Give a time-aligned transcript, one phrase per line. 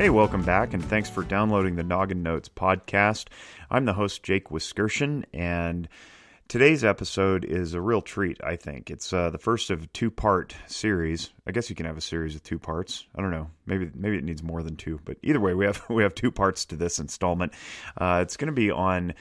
[0.00, 3.26] Hey, welcome back, and thanks for downloading the Noggin Notes podcast.
[3.70, 5.90] I'm the host, Jake Wiskerson, and
[6.48, 8.90] today's episode is a real treat, I think.
[8.90, 11.34] It's uh, the first of a two part series.
[11.46, 13.04] I guess you can have a series of two parts.
[13.14, 13.50] I don't know.
[13.66, 16.30] Maybe maybe it needs more than two, but either way, we have we have two
[16.30, 17.52] parts to this installment.
[17.94, 19.12] Uh, it's going to be on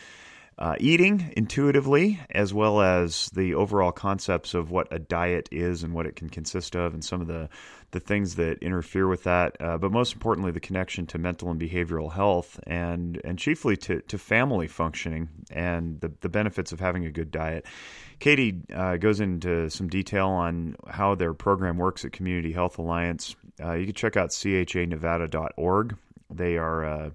[0.60, 5.94] uh, eating intuitively, as well as the overall concepts of what a diet is and
[5.94, 7.50] what it can consist of, and some of the
[7.92, 9.56] the things that interfere with that.
[9.60, 14.02] Uh, but most importantly, the connection to mental and behavioral health, and and chiefly to
[14.02, 17.66] to family functioning and the the benefits of having a good diet.
[18.20, 23.34] Katie uh, goes into some detail on how their program works at Community Health Alliance.
[23.64, 25.98] Uh, you can check out chanevada.org.
[26.30, 27.12] They are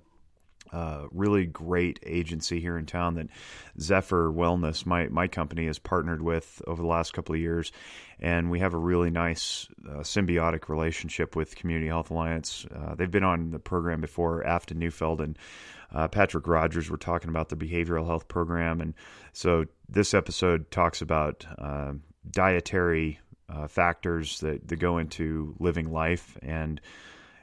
[1.11, 3.29] really great agency here in town that
[3.81, 7.73] Zephyr Wellness, my my company, has partnered with over the last couple of years,
[8.21, 12.67] and we have a really nice uh, symbiotic relationship with Community Health Alliance.
[12.75, 15.39] Uh, they've been on the program before, Afton Neufeld and
[15.93, 18.95] uh, Patrick Rogers were talking about the behavioral health program, and
[19.33, 21.93] so this episode talks about uh,
[22.31, 26.81] dietary uh, factors that, that go into living life and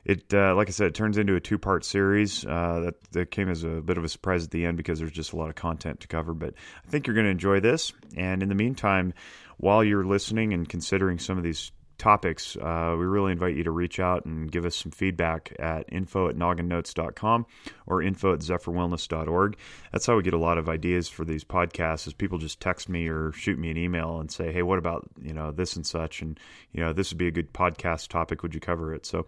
[0.05, 2.45] it uh, like I said, it turns into a two part series.
[2.45, 5.11] Uh, that that came as a bit of a surprise at the end because there's
[5.11, 6.33] just a lot of content to cover.
[6.33, 6.53] But
[6.85, 7.93] I think you're going to enjoy this.
[8.15, 9.13] And in the meantime,
[9.57, 13.69] while you're listening and considering some of these topics, uh, we really invite you to
[13.69, 17.45] reach out and give us some feedback at info at nogginnotes.com
[17.85, 19.55] or info at zephyrwellness.org.
[19.91, 22.89] That's how we get a lot of ideas for these podcasts is people just text
[22.89, 25.85] me or shoot me an email and say, hey, what about, you know, this and
[25.85, 26.23] such?
[26.23, 26.39] And,
[26.71, 28.41] you know, this would be a good podcast topic.
[28.41, 29.05] Would you cover it?
[29.05, 29.27] So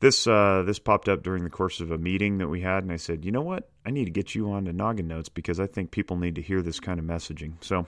[0.00, 2.92] this uh, this popped up during the course of a meeting that we had, and
[2.92, 5.60] I said, you know what, I need to get you on to Noggin Notes because
[5.60, 7.54] I think people need to hear this kind of messaging.
[7.60, 7.86] So,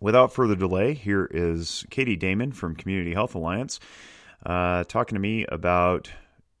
[0.00, 3.80] without further delay, here is Katie Damon from Community Health Alliance
[4.46, 6.10] uh, talking to me about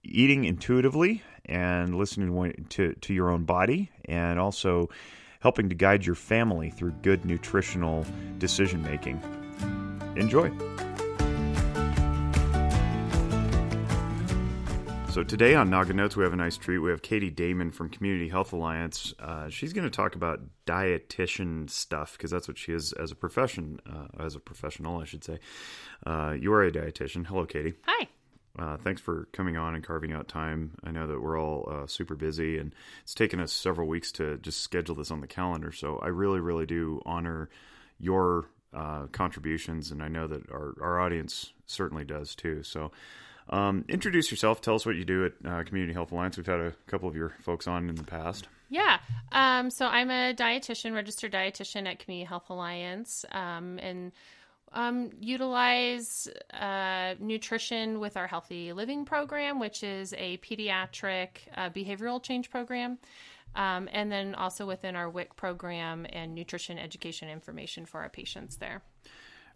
[0.02, 4.88] eating intuitively and listening to to your own body, and also
[5.40, 8.04] helping to guide your family through good nutritional
[8.38, 9.20] decision making.
[10.16, 10.50] Enjoy.
[15.16, 16.76] So today on Noggin Notes, we have a nice treat.
[16.76, 19.14] We have Katie Damon from Community Health Alliance.
[19.18, 23.14] Uh, she's going to talk about dietitian stuff because that's what she is as a
[23.14, 25.38] profession, uh, as a professional, I should say.
[26.04, 27.26] Uh, you are a dietitian.
[27.26, 27.72] Hello, Katie.
[27.86, 28.08] Hi.
[28.58, 30.72] Uh, thanks for coming on and carving out time.
[30.84, 34.36] I know that we're all uh, super busy, and it's taken us several weeks to
[34.36, 35.72] just schedule this on the calendar.
[35.72, 37.48] So I really, really do honor
[37.98, 42.62] your uh, contributions, and I know that our, our audience certainly does too.
[42.62, 42.92] So
[43.48, 44.60] um, introduce yourself.
[44.60, 46.36] Tell us what you do at uh, Community Health Alliance.
[46.36, 48.48] We've had a couple of your folks on in the past.
[48.68, 48.98] Yeah.
[49.30, 54.10] Um, so I'm a dietitian, registered dietitian at Community Health Alliance, um, and
[54.72, 62.20] um, utilize uh, nutrition with our Healthy Living program, which is a pediatric uh, behavioral
[62.20, 62.98] change program.
[63.54, 68.56] Um, and then also within our WIC program and nutrition education information for our patients
[68.56, 68.82] there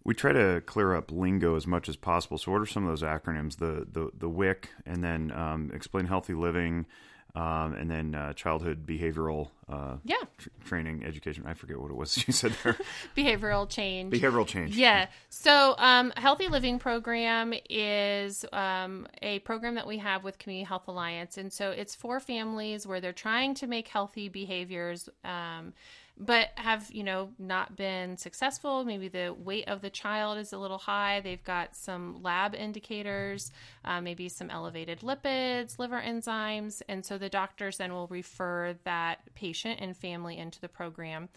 [0.05, 2.39] we try to clear up lingo as much as possible.
[2.39, 3.59] So, what are some of those acronyms?
[3.59, 6.87] The the the WIC, and then um, explain healthy living,
[7.35, 11.45] um, and then uh, childhood behavioral uh, yeah tr- training education.
[11.47, 12.77] I forget what it was you said there.
[13.17, 14.13] behavioral change.
[14.13, 14.77] Behavioral change.
[14.77, 15.09] Yeah.
[15.29, 20.89] So, um, healthy living program is um, a program that we have with Community Health
[20.89, 25.75] Alliance, and so it's for families where they're trying to make healthy behaviors um,
[26.21, 30.59] but have you know not been successful maybe the weight of the child is a
[30.59, 33.51] little high they've got some lab indicators
[33.87, 39.19] uh, maybe some elevated lipids liver enzymes and so the doctors then will refer that
[39.35, 41.29] patient and family into the program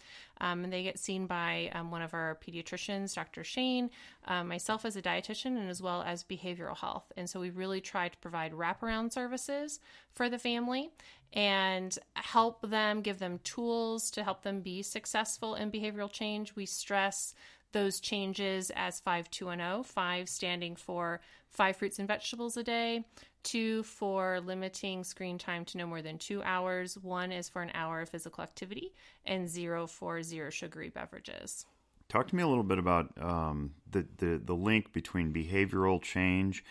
[0.41, 3.45] um, and they get seen by um, one of our pediatricians, Dr.
[3.45, 3.89] Shane,
[4.25, 7.11] um, myself as a dietitian, and as well as behavioral health.
[7.15, 9.79] And so we really try to provide wraparound services
[10.11, 10.89] for the family
[11.33, 16.55] and help them, give them tools to help them be successful in behavioral change.
[16.55, 17.33] We stress
[17.71, 23.03] those changes as 5210, 5 standing for five fruits and vegetables a day,
[23.43, 27.71] two for limiting screen time to no more than two hours, one is for an
[27.73, 28.93] hour of physical activity,
[29.25, 31.65] and zero for zero sugary beverages.
[32.09, 36.63] Talk to me a little bit about um, the, the, the link between behavioral change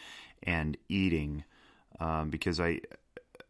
[0.43, 1.45] and eating,
[2.01, 2.81] um, because I,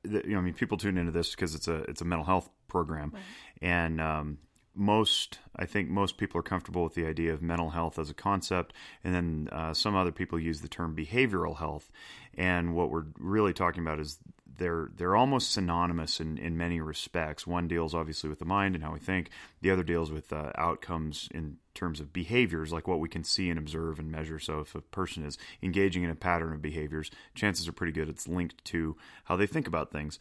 [0.04, 2.50] you know, I mean, people tune into this because it's a it's a mental health
[2.68, 3.22] program, right.
[3.60, 4.38] and um,
[4.74, 8.14] most I think most people are comfortable with the idea of mental health as a
[8.14, 8.72] concept,
[9.04, 11.90] and then uh, some other people use the term behavioral health.
[12.36, 14.18] And what we're really talking about is
[14.58, 17.46] they're they're almost synonymous in, in many respects.
[17.46, 19.30] One deals obviously with the mind and how we think.
[19.60, 23.48] The other deals with uh, outcomes in terms of behaviors, like what we can see
[23.48, 24.38] and observe and measure.
[24.38, 28.08] So if a person is engaging in a pattern of behaviors, chances are pretty good
[28.08, 30.18] it's linked to how they think about things.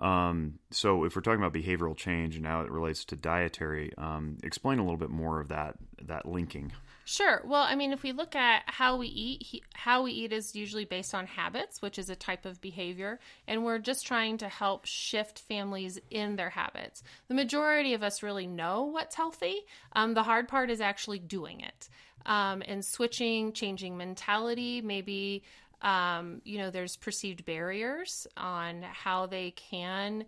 [0.00, 4.38] Um, so if we're talking about behavioral change and how it relates to dietary, um,
[4.42, 6.72] explain a little bit more of that that linking.
[7.04, 7.42] Sure.
[7.44, 10.54] Well, I mean, if we look at how we eat, he, how we eat is
[10.54, 13.18] usually based on habits, which is a type of behavior,
[13.48, 17.02] and we're just trying to help shift families in their habits.
[17.26, 19.62] The majority of us really know what's healthy.
[19.94, 21.88] Um, the hard part is actually doing it
[22.24, 24.80] um, and switching, changing mentality.
[24.80, 25.42] Maybe
[25.82, 30.24] um, you know, there's perceived barriers on how they can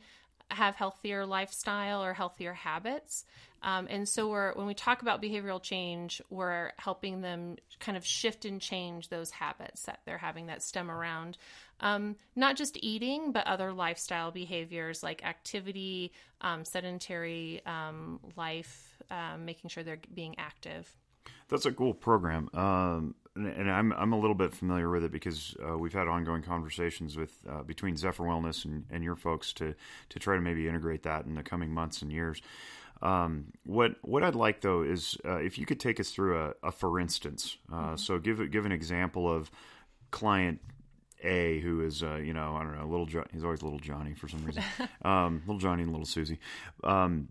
[0.51, 3.25] have healthier lifestyle or healthier habits.
[3.63, 8.05] Um, and so we're when we talk about behavioral change, we're helping them kind of
[8.05, 11.39] shift and change those habits that they're having that stem around
[11.81, 19.45] um, not just eating, but other lifestyle behaviors like activity, um, sedentary um, life, um,
[19.45, 20.89] making sure they're being active.
[21.49, 22.49] That's a cool program.
[23.37, 27.17] And I'm I'm a little bit familiar with it because uh, we've had ongoing conversations
[27.17, 29.75] with uh, between Zephyr Wellness and, and your folks to
[30.11, 32.41] to try to maybe integrate that in the coming months and years.
[33.03, 36.55] Um, what what I'd like though is uh, if you could take us through a,
[36.63, 37.57] a for instance.
[37.73, 37.97] Uh, mm-hmm.
[37.97, 39.51] So give give an example of
[40.11, 40.61] client
[41.23, 44.15] A who is uh, you know I don't know little jo- he's always little Johnny
[44.15, 44.63] for some reason
[45.05, 46.39] um, little Johnny and little Susie.
[46.83, 47.29] Um,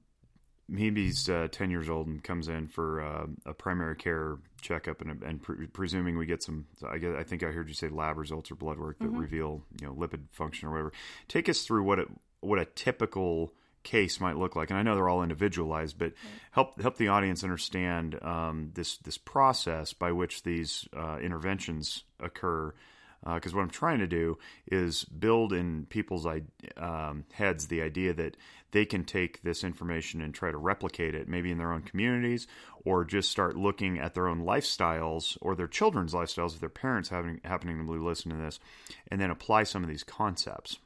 [0.67, 5.01] maybe he's uh, 10 years old and comes in for uh, a primary care checkup
[5.01, 7.89] and, and pre- presuming we get some I, guess, I think I heard you say
[7.89, 9.17] lab results or blood work that mm-hmm.
[9.17, 10.93] reveal you know lipid function or whatever
[11.27, 12.07] take us through what it,
[12.39, 16.15] what a typical case might look like and I know they're all individualized but right.
[16.51, 22.73] help help the audience understand um, this this process by which these uh, interventions occur
[23.25, 24.37] because uh, what I'm trying to do
[24.67, 26.25] is build in people's
[26.77, 28.37] um, heads the idea that
[28.71, 32.47] they can take this information and try to replicate it, maybe in their own communities,
[32.83, 37.09] or just start looking at their own lifestyles or their children's lifestyles if their parents
[37.09, 38.59] having happening to be listening to this,
[39.09, 40.79] and then apply some of these concepts.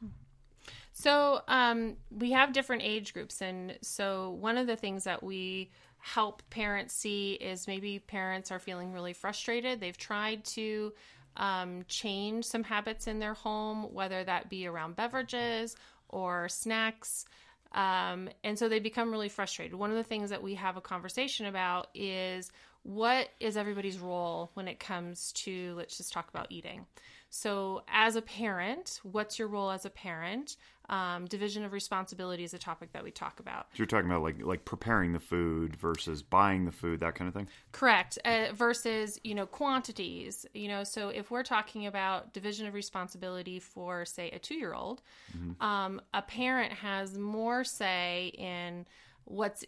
[0.92, 5.72] So um, we have different age groups, and so one of the things that we
[6.00, 9.80] help parents see is maybe parents are feeling really frustrated.
[9.80, 10.94] They've tried to
[11.38, 15.76] um, change some habits in their home, whether that be around beverages
[16.10, 17.26] or snacks.
[17.74, 19.76] Um, and so they become really frustrated.
[19.76, 22.52] One of the things that we have a conversation about is
[22.88, 26.86] what is everybody's role when it comes to, let's just talk about eating.
[27.30, 30.56] So, as a parent, what's your role as a parent?
[30.90, 33.68] Um, division of responsibility is a topic that we talk about.
[33.74, 37.28] So you're talking about like like preparing the food versus buying the food, that kind
[37.28, 37.50] of thing.
[37.74, 38.18] Correct.
[38.24, 40.46] Uh, versus you know quantities.
[40.54, 44.74] You know, so if we're talking about division of responsibility for say a two year
[44.74, 45.02] old,
[45.38, 45.62] mm-hmm.
[45.62, 48.86] um, a parent has more say in
[49.28, 49.66] what's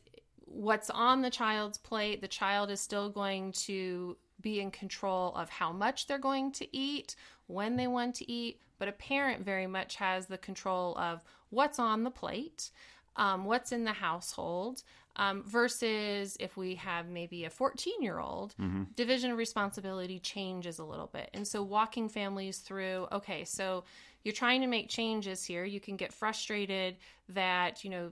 [0.50, 2.22] what's on the child's plate.
[2.22, 6.76] The child is still going to be in control of how much they're going to
[6.76, 7.16] eat,
[7.48, 11.80] when they want to eat, but a parent very much has the control of what's
[11.80, 12.70] on the plate,
[13.16, 14.84] um, what's in the household,
[15.16, 18.84] um, versus if we have maybe a 14 year old, mm-hmm.
[18.96, 21.30] division of responsibility changes a little bit.
[21.34, 23.84] And so walking families through, okay, so
[24.24, 25.66] you're trying to make changes here.
[25.66, 26.98] You can get frustrated
[27.30, 28.12] that, you know,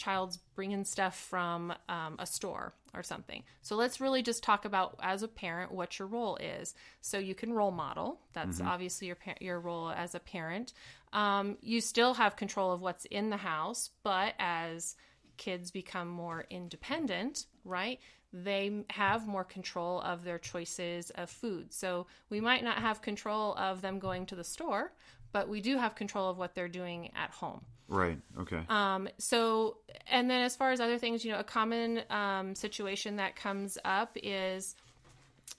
[0.00, 3.44] child's bringing stuff from um, a store or something.
[3.62, 6.74] So let's really just talk about as a parent what your role is.
[7.00, 8.20] So you can role model.
[8.32, 8.68] That's mm-hmm.
[8.68, 10.72] obviously your your role as a parent.
[11.12, 14.96] Um, you still have control of what's in the house, but as
[15.36, 17.98] kids become more independent, right?
[18.32, 21.72] They have more control of their choices of food.
[21.72, 24.92] So we might not have control of them going to the store,
[25.32, 27.60] but we do have control of what they're doing at home.
[27.88, 28.18] Right.
[28.38, 28.60] Okay.
[28.68, 33.16] Um, so, and then as far as other things, you know, a common um, situation
[33.16, 34.76] that comes up is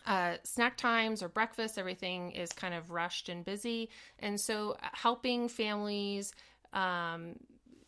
[0.06, 1.78] uh, snack times or breakfast.
[1.78, 6.34] Everything is kind of rushed and busy, and so helping families.
[6.74, 7.36] Um,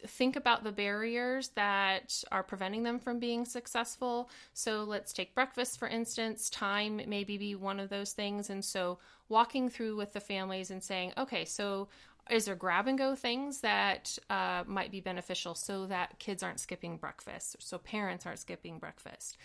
[0.06, 4.30] think about the barriers that are preventing them from being successful.
[4.54, 6.50] So let's take breakfast for instance.
[6.50, 9.00] Time maybe be one of those things, and so
[9.34, 11.90] walking through with the families and saying, okay, so
[12.30, 16.60] is there grab and go things that uh, might be beneficial so that kids aren't
[16.60, 19.38] skipping breakfast so parents aren't skipping breakfast?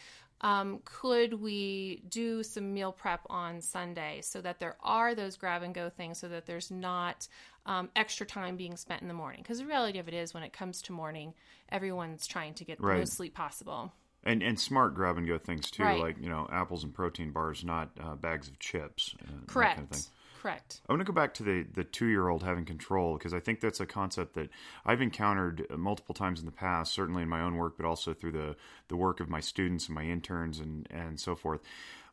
[0.42, 5.64] Um, could we do some meal prep on sunday so that there are those grab
[5.64, 7.26] and go things so that there's not
[7.66, 9.40] um, extra time being spent in the morning?
[9.42, 11.34] Because the reality of it is when it comes to morning
[11.70, 12.92] everyone's trying to get right.
[12.92, 13.92] the most sleep possible
[14.24, 16.00] and and smart grab and go things too, right.
[16.00, 19.14] like you know apples and protein bars, not uh, bags of chips.
[19.22, 19.76] Uh, Correct.
[19.76, 19.98] Kind of
[20.40, 20.80] Correct.
[20.88, 23.40] I want to go back to the the two year old having control because I
[23.40, 24.50] think that's a concept that
[24.86, 28.32] I've encountered multiple times in the past, certainly in my own work, but also through
[28.32, 28.56] the
[28.88, 31.60] the work of my students and my interns and and so forth,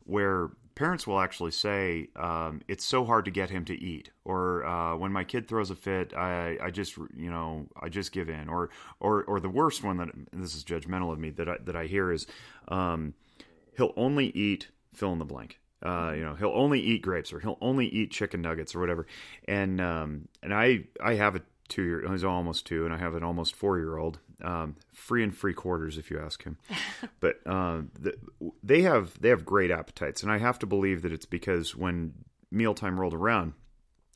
[0.06, 4.64] where parents will actually say um, it's so hard to get him to eat, or
[4.64, 8.28] uh, when my kid throws a fit, I I just you know I just give
[8.28, 8.70] in, or
[9.00, 11.86] or or the worst one that this is judgmental of me that I, that I
[11.86, 12.26] hear is
[12.68, 13.14] um,
[13.76, 17.40] he'll only eat fill in the blank uh, you know, he'll only eat grapes or
[17.40, 19.06] he'll only eat chicken nuggets or whatever.
[19.46, 23.14] And um, and I I have a two year he's almost two, and I have
[23.14, 24.18] an almost four year old.
[24.42, 26.58] Um, free and free quarters if you ask him.
[27.20, 28.14] but um, the,
[28.62, 32.12] they have they have great appetites, and I have to believe that it's because when
[32.50, 33.54] mealtime rolled around,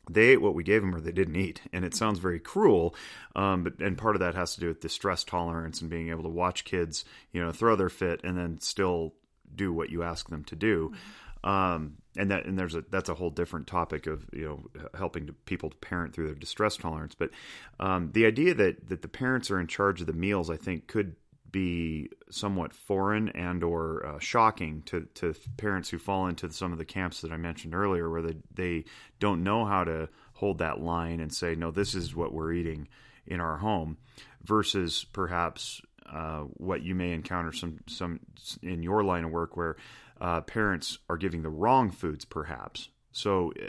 [0.08, 2.94] they ate what we gave them or they didn't eat and it sounds very cruel
[3.36, 6.22] um, but and part of that has to do with distress tolerance and being able
[6.22, 9.14] to watch kids you know throw their fit and then still
[9.54, 10.96] do what you ask them to do mm-hmm.
[11.42, 15.26] Um, and that and there's a that's a whole different topic of you know helping
[15.26, 17.14] to people to parent through their distress tolerance.
[17.14, 17.30] But
[17.78, 20.86] um, the idea that that the parents are in charge of the meals, I think,
[20.86, 21.16] could
[21.50, 26.78] be somewhat foreign and or uh, shocking to, to parents who fall into some of
[26.78, 28.84] the camps that I mentioned earlier, where they they
[29.18, 32.88] don't know how to hold that line and say, no, this is what we're eating
[33.26, 33.98] in our home,
[34.42, 38.20] versus perhaps uh, what you may encounter some some
[38.62, 39.76] in your line of work where
[40.20, 42.88] uh, parents are giving the wrong foods, perhaps.
[43.12, 43.68] So, uh,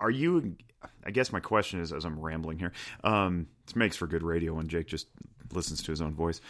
[0.00, 0.56] are you?
[1.04, 4.54] I guess my question is, as I'm rambling here, um, this makes for good radio
[4.54, 5.08] when Jake just
[5.52, 6.40] listens to his own voice.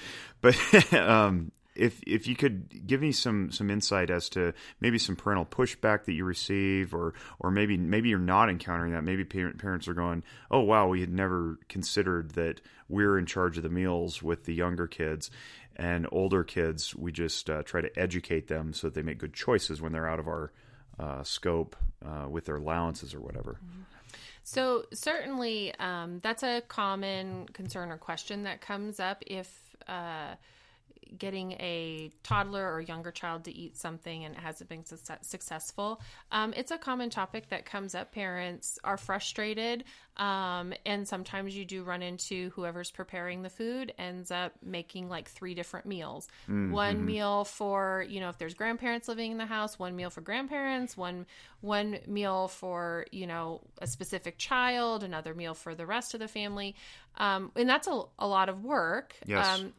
[0.40, 0.56] But
[0.92, 5.46] um, if if you could give me some some insight as to maybe some parental
[5.46, 9.04] pushback that you receive, or or maybe maybe you're not encountering that.
[9.04, 13.56] Maybe parent, parents are going, "Oh wow, we had never considered that we're in charge
[13.56, 15.30] of the meals with the younger kids."
[15.78, 19.34] And older kids, we just uh, try to educate them so that they make good
[19.34, 20.52] choices when they're out of our
[20.98, 23.58] uh, scope uh, with their allowances or whatever.
[23.64, 23.82] Mm-hmm.
[24.42, 30.34] So certainly, um, that's a common concern or question that comes up if uh,
[31.16, 36.00] getting a toddler or younger child to eat something and it hasn't been su- successful.
[36.32, 38.12] Um, it's a common topic that comes up.
[38.12, 39.84] Parents are frustrated,
[40.16, 45.28] um, and sometimes you do run into whoever's preparing the food ends up making like
[45.28, 46.28] three different meals.
[46.44, 46.72] Mm-hmm.
[46.72, 50.20] One meal for you know if there's grandparents living in the house, one meal for
[50.20, 51.26] grandparents, one
[51.60, 56.28] one meal for you know a specific child, another meal for the rest of the
[56.28, 56.74] family,
[57.16, 59.14] um, and that's a, a lot of work.
[59.26, 59.72] Yes um,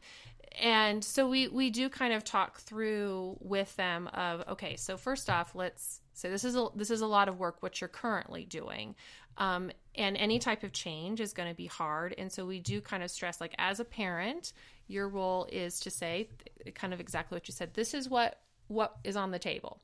[0.62, 5.30] and so we we do kind of talk through with them of okay so first
[5.30, 8.46] off let's say this is a this is a lot of work what you're currently
[8.46, 8.96] doing.
[9.38, 12.14] Um, and any type of change is going to be hard.
[12.18, 14.54] And so we do kind of stress like as a parent
[14.88, 16.30] your role is to say
[16.76, 19.82] kind of exactly what you said this is what what is on the table.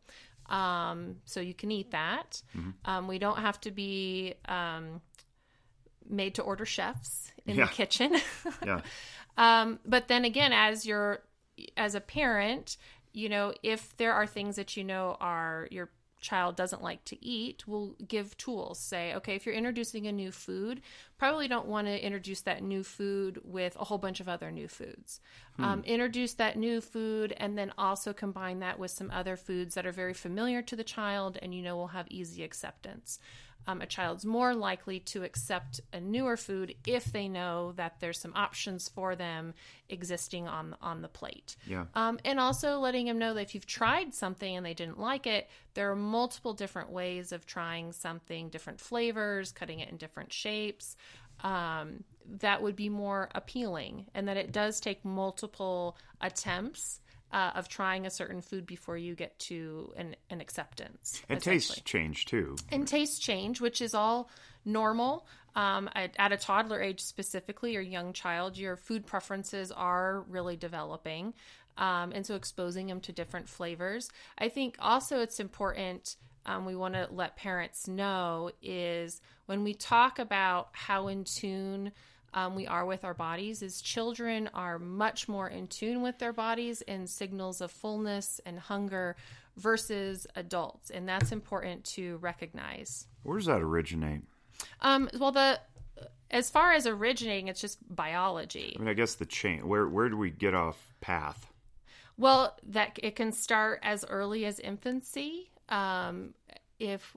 [0.48, 2.44] Um, so you can eat that.
[2.56, 2.70] Mm-hmm.
[2.86, 5.02] um, we don't have to be um,
[6.08, 7.66] made to order chefs in yeah.
[7.66, 8.16] the kitchen.
[8.64, 8.82] Yeah
[9.38, 11.22] Um, but then again, as you're
[11.78, 12.78] as a parent,
[13.14, 15.90] you know, if there are things that you know are your
[16.22, 18.80] child doesn't like to eat, we'll give tools.
[18.80, 20.82] Say, okay, if you're introducing a new food,
[21.18, 24.68] probably don't want to introduce that new food with a whole bunch of other new
[24.68, 25.20] foods.
[25.58, 25.64] Hmm.
[25.64, 29.86] Um, introduce that new food and then also combine that with some other foods that
[29.86, 33.20] are very familiar to the child and you know will have easy acceptance
[33.68, 38.20] um, a child's more likely to accept a newer food if they know that there's
[38.20, 39.54] some options for them
[39.90, 41.56] existing on on the plate.
[41.68, 41.86] Yeah.
[41.94, 45.28] Um, and also letting them know that if you've tried something and they didn't like
[45.28, 50.32] it, there are multiple different ways of trying something, different flavors, cutting it in different
[50.32, 50.96] shapes.
[51.42, 52.04] Um,
[52.40, 57.02] that would be more appealing, and that it does take multiple attempts
[57.32, 61.22] uh, of trying a certain food before you get to an, an acceptance.
[61.30, 62.56] And tastes change too.
[62.72, 64.30] And tastes change, which is all
[64.64, 65.28] normal.
[65.56, 70.58] Um, at, at, a toddler age specifically or young child, your food preferences are really
[70.58, 71.34] developing.
[71.78, 74.10] Um, and so exposing them to different flavors.
[74.38, 76.18] I think also it's important.
[76.46, 81.92] Um, we want to let parents know is when we talk about how in tune
[82.36, 86.34] um, we are with our bodies is children are much more in tune with their
[86.34, 89.16] bodies and signals of fullness and hunger
[89.56, 90.90] versus adults.
[90.90, 93.08] And that's important to recognize.
[93.24, 94.22] Where does that originate?
[94.82, 95.62] Um, well the
[96.30, 98.76] as far as originating it's just biology.
[98.76, 101.48] I mean i guess the chain where where do we get off path?
[102.18, 105.52] Well that it can start as early as infancy.
[105.70, 106.34] Um,
[106.80, 107.16] if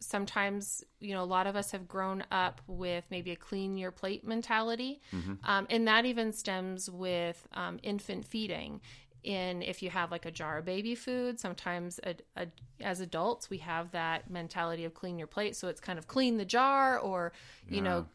[0.00, 3.90] sometimes you know a lot of us have grown up with maybe a clean your
[3.90, 5.34] plate mentality mm-hmm.
[5.44, 8.80] um, and that even stems with um, infant feeding
[9.24, 11.40] in if you have like a jar of baby food.
[11.40, 12.46] Sometimes a, a,
[12.80, 15.56] as adults, we have that mentality of clean your plate.
[15.56, 17.32] So it's kind of clean the jar or,
[17.68, 17.82] you Yeah.
[17.82, 18.06] know,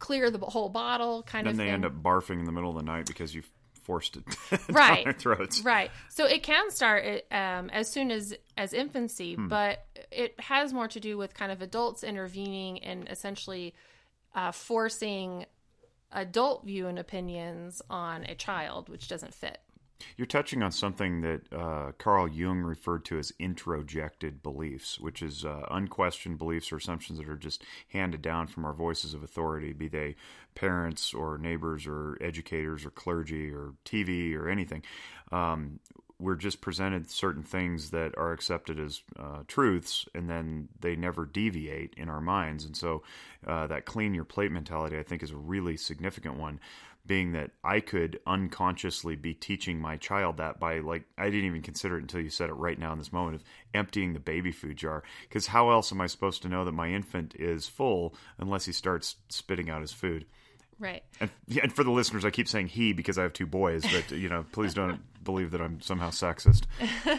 [0.00, 1.74] clear the whole bottle kind of Then they thing.
[1.74, 3.42] end up barfing in the middle of the night because you
[3.88, 4.24] forced it
[4.68, 5.02] Right.
[5.04, 5.64] their throats.
[5.64, 5.90] Right.
[6.10, 9.48] So it can start um, as soon as as infancy, Hmm.
[9.48, 13.74] but it has more to do with kind of adults intervening and essentially
[14.34, 15.46] uh, forcing
[16.12, 19.58] adult view and opinions on a child, which doesn't fit.
[20.16, 25.44] You're touching on something that uh, Carl Jung referred to as introjected beliefs, which is
[25.44, 29.72] uh, unquestioned beliefs or assumptions that are just handed down from our voices of authority,
[29.72, 30.16] be they
[30.54, 34.82] parents or neighbors or educators or clergy or TV or anything.
[35.30, 35.80] Um,
[36.20, 41.24] we're just presented certain things that are accepted as uh, truths, and then they never
[41.24, 42.64] deviate in our minds.
[42.64, 43.04] And so,
[43.46, 46.58] uh, that clean your plate mentality, I think, is a really significant one
[47.08, 51.62] being that I could unconsciously be teaching my child that by like I didn't even
[51.62, 54.52] consider it until you said it right now in this moment of emptying the baby
[54.52, 58.14] food jar because how else am I supposed to know that my infant is full
[58.38, 60.26] unless he starts spitting out his food
[60.78, 61.02] Right.
[61.18, 64.12] and, and for the listeners I keep saying he because I have two boys but
[64.16, 66.62] you know please don't believe that I'm somehow sexist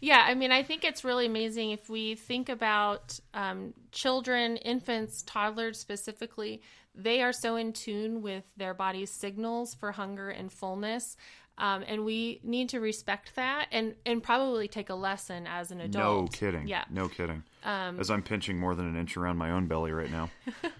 [0.00, 5.22] Yeah, I mean, I think it's really amazing if we think about um, children, infants,
[5.22, 6.60] toddlers specifically.
[6.94, 11.16] They are so in tune with their body's signals for hunger and fullness,
[11.58, 15.80] um, and we need to respect that and and probably take a lesson as an
[15.80, 16.22] adult.
[16.22, 16.84] no kidding Yeah.
[16.90, 20.30] no kidding as I'm pinching more than an inch around my own belly right now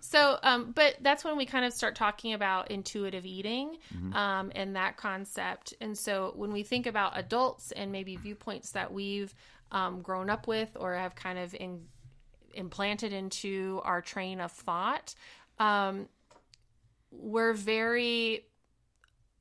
[0.00, 4.12] So, um, but that's when we kind of start talking about intuitive eating Mm-hmm.
[4.14, 5.72] um, and that concept.
[5.80, 9.34] And so, when we think about adults and maybe viewpoints that we've
[9.72, 11.86] um, grown up with or have kind of in,
[12.54, 15.14] implanted into our train of thought,
[15.58, 16.08] um,
[17.10, 18.46] we're very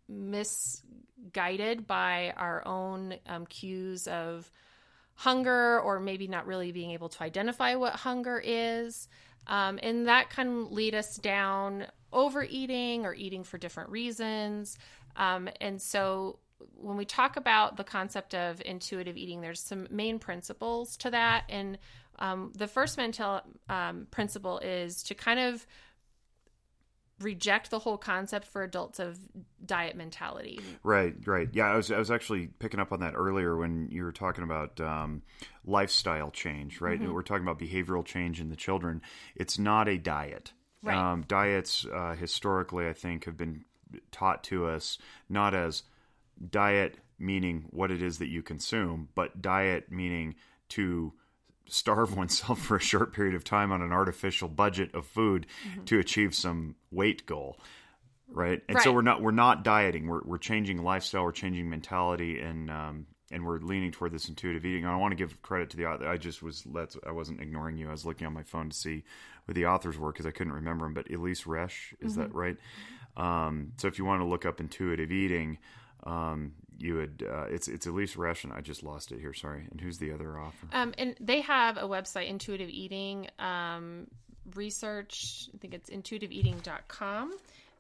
[0.08, 4.50] misguided by our own um, cues of
[5.16, 9.08] hunger or maybe not really being able to identify what hunger is.
[9.48, 14.78] Um, and that can lead us down overeating or eating for different reasons.
[15.16, 16.40] Um, and so
[16.76, 21.44] when we talk about the concept of intuitive eating, there's some main principles to that.
[21.50, 21.78] And
[22.20, 25.66] um, the first mental um, principle is to kind of
[27.24, 29.18] reject the whole concept for adults of
[29.66, 30.60] diet mentality.
[30.84, 31.50] Right, right.
[31.54, 34.44] Yeah, I was I was actually picking up on that earlier when you were talking
[34.44, 35.22] about um,
[35.66, 36.82] lifestyle change.
[36.82, 37.12] Right, Mm-hmm.
[37.14, 39.02] we're talking about behavioral change in the children.
[39.36, 40.54] It's not a diet.
[40.84, 40.98] Right.
[40.98, 43.64] Um, diets uh, historically, I think, have been
[44.12, 44.98] taught to us
[45.30, 45.84] not as
[46.50, 50.36] diet meaning what it is that you consume, but diet meaning
[50.70, 51.14] to
[51.68, 55.46] starve oneself for a short period of time on an artificial budget of food
[55.86, 57.58] to achieve some weight goal
[58.34, 58.62] right?
[58.68, 60.08] And so we're not we're not dieting.
[60.08, 61.24] We're, we're changing lifestyle.
[61.24, 62.40] We're changing mentality.
[62.40, 64.86] And um and we're leaning toward this intuitive eating.
[64.86, 66.08] I want to give credit to the author.
[66.08, 67.88] I just was that's i wasn't ignoring you.
[67.88, 69.04] I was looking on my phone to see
[69.46, 72.58] what the authors were because i couldn't remember them but Elyse Resch is that right?
[73.18, 75.60] Um so if you want to look up intuitive eating
[76.06, 79.80] um you would uh, it's it's Elyse and i just lost it here sorry and
[79.80, 84.08] who's the other author Um, and they have a website, Intuitive Eating um,
[84.56, 85.50] Research.
[85.54, 87.32] I think it's intuitiveeating.com.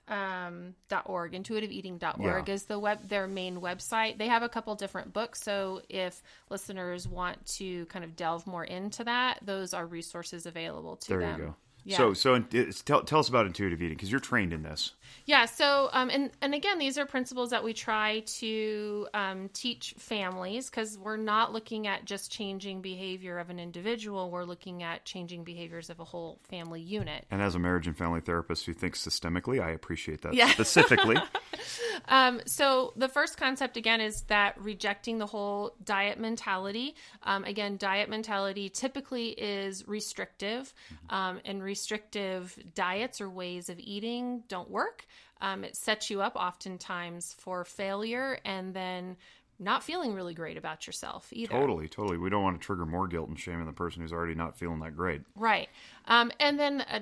[0.09, 2.53] Um, dot .org intuitiveeating.org Yeah.
[2.53, 7.07] is the web their main website they have a couple different books so if listeners
[7.07, 11.39] want to kind of delve more into that those are resources available to there them
[11.39, 11.97] you go Yeah.
[11.97, 14.93] so so tell, tell us about intuitive eating because you're trained in this
[15.25, 15.45] Yeah.
[15.45, 20.69] So, um, and and again, these are principles that we try to um, teach families
[20.69, 24.29] because we're not looking at just changing behavior of an individual.
[24.31, 27.25] We're looking at changing behaviors of a whole family unit.
[27.31, 30.47] And as a marriage and family therapist who thinks systemically, I appreciate that Yeah.
[30.47, 31.17] specifically.
[32.09, 36.95] Um, so the first concept again is that rejecting the whole diet mentality.
[37.23, 40.73] Um, again, diet mentality typically is restrictive,
[41.09, 45.07] um, and restrictive diets or ways of eating don't work.
[45.41, 49.17] Um, it sets you up oftentimes for failure and then
[49.57, 51.51] not feeling really great about yourself either.
[51.51, 52.17] totally, totally.
[52.19, 54.55] We don't want to trigger more guilt and shame in the person who's already not
[54.55, 55.21] feeling that great.
[55.35, 55.67] Right.
[56.05, 56.99] Um, and then uh,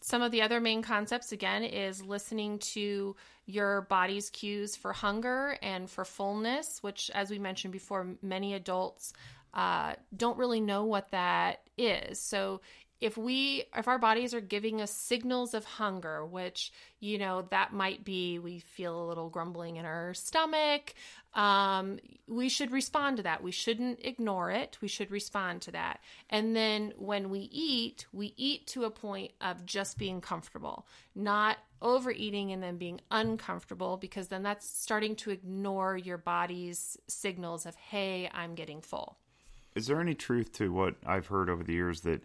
[0.00, 5.58] some of the other main concepts, again, is listening to your body's cues for hunger
[5.62, 9.12] and for fullness, which, as we mentioned before, many adults
[9.54, 12.20] uh, don't really know what that is.
[12.20, 12.60] So
[13.04, 17.70] if we if our bodies are giving us signals of hunger which you know that
[17.70, 20.94] might be we feel a little grumbling in our stomach
[21.34, 23.42] um, we should respond to that.
[23.42, 24.78] We shouldn't ignore it.
[24.80, 25.98] We should respond to that.
[26.30, 31.58] And then when we eat we eat to a point of just being comfortable not
[31.82, 37.74] overeating and then being uncomfortable because then that's starting to ignore your body's signals of
[37.74, 39.18] hey i'm getting full.
[39.74, 42.22] Is there any truth to what I've heard over the years that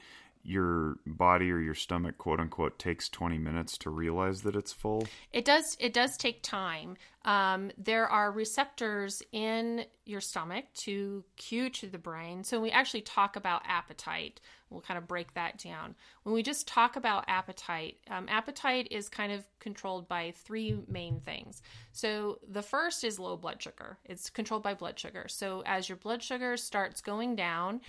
[0.49, 5.07] your body or your stomach quote unquote takes 20 minutes to realize that it's full?
[5.31, 6.97] It does it does take time.
[7.25, 12.43] Um, there are receptors in your stomach to cue to the brain.
[12.43, 15.95] So we actually talk about appetite we'll kind of break that down.
[16.23, 21.19] When we just talk about appetite um, appetite is kind of controlled by three main
[21.19, 21.61] things.
[21.91, 23.97] So the first is low blood sugar.
[24.05, 25.25] It's controlled by blood sugar.
[25.27, 27.81] So as your blood sugar starts going down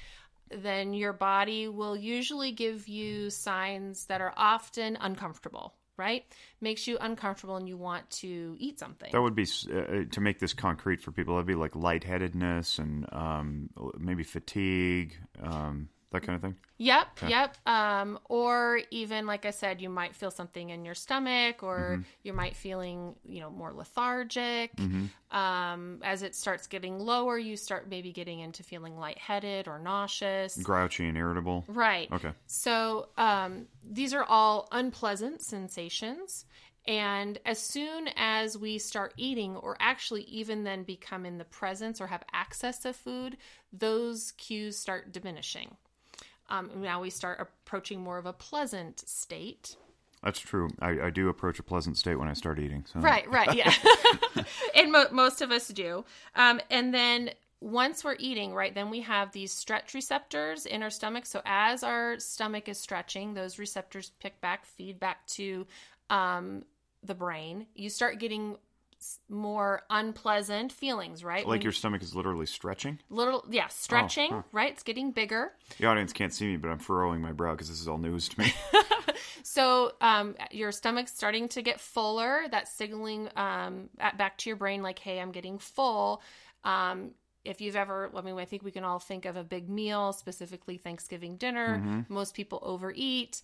[0.50, 6.24] then your body will usually give you signs that are often uncomfortable right?
[6.62, 9.12] Makes you uncomfortable and you want to eat something.
[9.12, 12.78] That would be uh, uh to make this concrete for people that'd be like lightheadedness
[12.78, 17.28] and um, maybe fatigue um, that kind of thing Yep, okay.
[17.28, 17.58] yep.
[17.66, 22.02] Um, or even like I said, you might feel something in your stomach, or mm-hmm.
[22.22, 24.74] you might feeling you know more lethargic.
[24.76, 25.36] Mm-hmm.
[25.36, 30.56] Um, as it starts getting lower, you start maybe getting into feeling lightheaded or nauseous,
[30.56, 31.66] grouchy and irritable.
[31.68, 32.10] Right.
[32.10, 32.32] Okay.
[32.46, 36.46] So um, these are all unpleasant sensations.
[36.86, 42.00] And as soon as we start eating, or actually even then become in the presence
[42.00, 43.36] or have access to food,
[43.70, 45.76] those cues start diminishing.
[46.50, 49.76] Um, now we start approaching more of a pleasant state.
[50.22, 50.68] That's true.
[50.80, 52.84] I, I, do approach a pleasant state when I start eating.
[52.92, 53.00] So.
[53.00, 53.72] Right, right, yeah.
[54.74, 56.04] and mo- most of us do.
[56.34, 60.90] Um, and then once we're eating, right, then we have these stretch receptors in our
[60.90, 61.24] stomach.
[61.24, 65.66] So as our stomach is stretching, those receptors pick back, feedback to
[66.10, 66.64] um,
[67.02, 67.66] the brain.
[67.74, 68.56] You start getting
[69.28, 71.44] more unpleasant feelings, right?
[71.46, 72.98] Like when your stomach is literally stretching?
[73.08, 74.42] Little, yeah, stretching, oh, huh.
[74.52, 74.72] right?
[74.72, 75.52] It's getting bigger.
[75.78, 78.28] The audience can't see me, but I'm furrowing my brow because this is all news
[78.30, 78.52] to me.
[79.42, 82.42] so um, your stomach's starting to get fuller.
[82.50, 86.22] That's signaling um, back to your brain, like, hey, I'm getting full.
[86.64, 87.12] Um,
[87.44, 90.12] if you've ever, I mean, I think we can all think of a big meal,
[90.12, 91.78] specifically Thanksgiving dinner.
[91.78, 92.12] Mm-hmm.
[92.12, 93.40] Most people overeat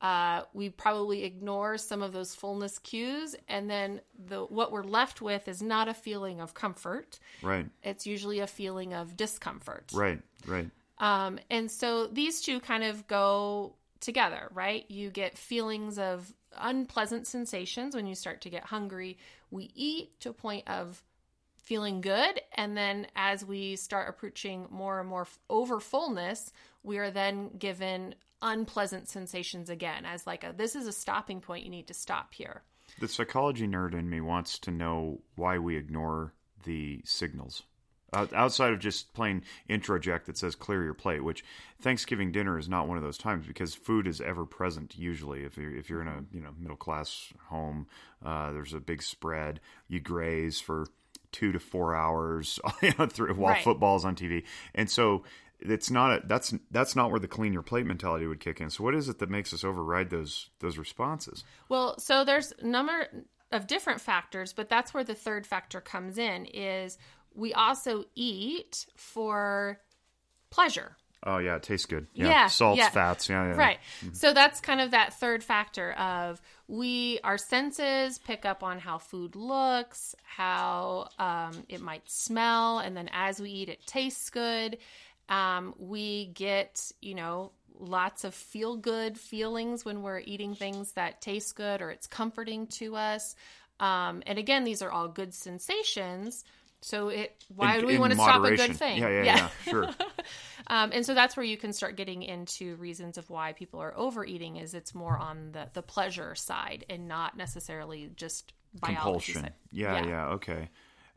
[0.00, 3.34] uh, we probably ignore some of those fullness cues.
[3.48, 7.18] And then the what we're left with is not a feeling of comfort.
[7.42, 7.66] Right.
[7.82, 9.90] It's usually a feeling of discomfort.
[9.92, 10.70] Right right.
[10.98, 14.84] Um, and so these two kind of go together right?
[14.88, 19.18] You get feelings of unpleasant sensations when you start to get hungry.
[19.50, 21.02] We eat to a point of
[21.56, 22.40] feeling good.
[22.54, 28.14] And then as we start approaching more and more over fullness we are then given
[28.42, 32.34] unpleasant sensations again as like a this is a stopping point you need to stop
[32.34, 32.62] here.
[33.00, 37.62] The psychology nerd in me wants to know why we ignore the signals.
[38.14, 41.44] Outside of just plain introject that says clear your plate which
[41.82, 45.44] thanksgiving dinner is not one of those times because food is ever present usually.
[45.44, 47.86] If you're if you're in a you know middle class home
[48.24, 49.60] uh, there's a big spread.
[49.88, 50.86] You graze for
[51.32, 53.62] two to four hours you know, through, while right.
[53.62, 55.22] football's on tv and so
[55.60, 58.70] it's not a, that's that's not where the clean your plate mentality would kick in.
[58.70, 61.44] So what is it that makes us override those those responses?
[61.68, 63.08] Well, so there's a number
[63.50, 66.98] of different factors, but that's where the third factor comes in is
[67.34, 69.80] we also eat for
[70.50, 70.96] pleasure.
[71.24, 72.06] Oh yeah, it tastes good.
[72.14, 72.90] Yeah, yeah salts, yeah.
[72.90, 73.28] fats.
[73.28, 73.54] Yeah, yeah.
[73.54, 73.78] Right.
[74.04, 74.14] Mm-hmm.
[74.14, 78.98] So that's kind of that third factor of we our senses pick up on how
[78.98, 84.78] food looks, how um, it might smell, and then as we eat, it tastes good.
[85.28, 91.20] Um, we get, you know, lots of feel good feelings when we're eating things that
[91.20, 93.36] taste good or it's comforting to us.
[93.80, 96.44] Um, and again, these are all good sensations.
[96.80, 98.56] So it why in, do we want to moderation.
[98.56, 98.98] stop a good thing?
[98.98, 99.88] Yeah, yeah, yeah, yeah sure.
[100.68, 103.96] um, and so that's where you can start getting into reasons of why people are
[103.96, 104.56] overeating.
[104.56, 109.50] Is it's more on the the pleasure side and not necessarily just compulsion.
[109.72, 110.70] Yeah, yeah, yeah, okay.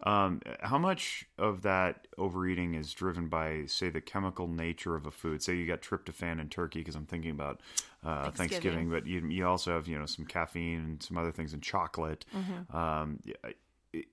[0.04, 5.12] Um, how much of that overeating is driven by, say, the chemical nature of a
[5.12, 5.44] food?
[5.44, 7.62] Say you got tryptophan in turkey, because I'm thinking about
[8.04, 8.38] uh, Thanksgiving.
[8.38, 11.62] Thanksgiving, but you, you also have you know some caffeine and some other things in
[11.62, 12.26] chocolate.
[12.36, 12.76] Mm-hmm.
[12.76, 13.20] Um,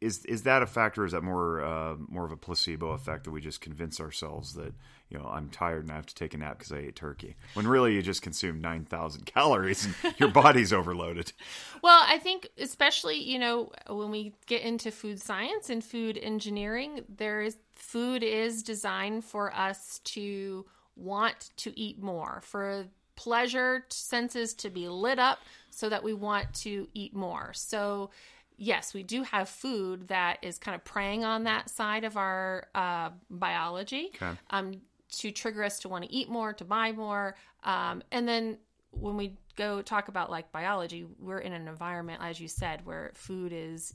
[0.00, 1.04] is is that a factor?
[1.04, 4.74] is that more uh, more of a placebo effect that we just convince ourselves that
[5.08, 7.36] you know I'm tired and I have to take a nap because I ate turkey
[7.54, 11.32] when really you just consumed nine thousand calories and your body's overloaded.
[11.82, 17.04] Well, I think especially you know when we get into food science and food engineering,
[17.08, 22.86] there is food is designed for us to want to eat more for
[23.18, 27.52] pleasure senses to be lit up so that we want to eat more.
[27.52, 28.10] So,
[28.59, 32.66] yes, we do have food that is kind of preying on that side of our
[32.75, 34.37] uh, biology Okay.
[34.51, 34.75] um,
[35.18, 37.35] to trigger us to want to eat more, to buy more.
[37.64, 38.59] Um, and then
[38.90, 43.12] when we go talk about like biology, we're in an environment, as you said, where
[43.14, 43.94] food is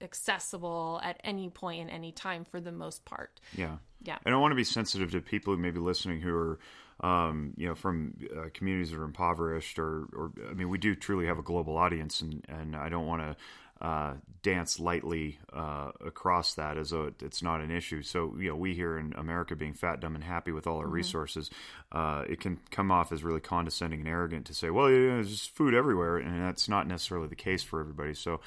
[0.00, 3.40] accessible at any point in any time for the most part.
[3.56, 3.76] Yeah.
[4.02, 4.18] Yeah.
[4.24, 6.58] And I want to be sensitive to people who may be listening who are,
[7.00, 10.94] um, you know, from uh, communities that are impoverished, or, or I mean, we do
[10.94, 13.36] truly have a global audience, and and I don't want to
[13.80, 18.02] uh, dance lightly uh, across that as though it, it's not an issue.
[18.02, 20.88] So, you know, we here in America being fat, dumb, and happy with all our
[20.88, 21.50] resources,
[21.92, 25.30] uh, it can come off as really condescending and arrogant to say, well, yeah, there's
[25.30, 28.14] just food everywhere, and that's not necessarily the case for everybody.
[28.14, 28.40] So.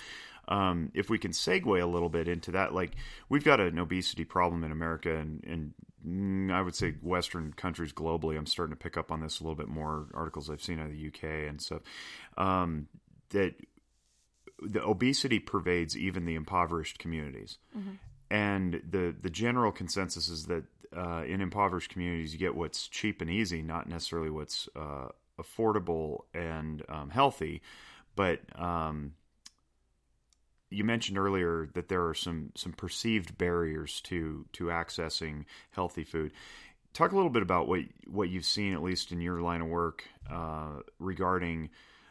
[0.47, 2.93] Um, if we can segue a little bit into that, like
[3.29, 5.73] we've got an obesity problem in America, and, and
[6.05, 8.37] mm, I would say Western countries globally.
[8.37, 10.07] I'm starting to pick up on this a little bit more.
[10.13, 11.83] Articles I've seen out of the UK and stuff
[12.37, 12.87] um,
[13.29, 13.53] that
[14.61, 17.57] the obesity pervades even the impoverished communities,
[18.29, 20.63] and the the general consensus is that
[20.95, 26.23] uh, in impoverished communities you get what's cheap and easy, not necessarily what's uh, affordable
[26.33, 27.61] and um, healthy,
[28.15, 29.13] but um,
[30.71, 36.31] you mentioned earlier that there are some some perceived barriers to to accessing healthy food.
[36.93, 39.67] Talk a little bit about what what you've seen, at least in your line of
[39.67, 41.69] work, uh, regarding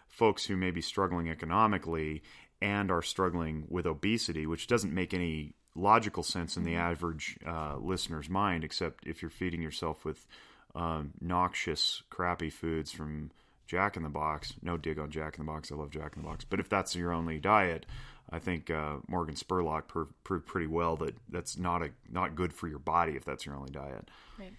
[0.08, 2.22] folks who may be struggling economically
[2.62, 7.76] and are struggling with obesity, which doesn't make any logical sense in the average uh,
[7.76, 10.26] listener's mind, except if you're feeding yourself with
[10.74, 13.30] um, noxious, crappy foods from
[13.66, 14.54] Jack in the Box.
[14.62, 15.70] No dig on Jack in the Box.
[15.70, 16.44] I love Jack in the Box.
[16.44, 17.86] But if that's your only diet,
[18.30, 22.68] I think uh, Morgan Spurlock proved pretty well that that's not a not good for
[22.68, 24.08] your body if that's your only diet.
[24.38, 24.52] Right.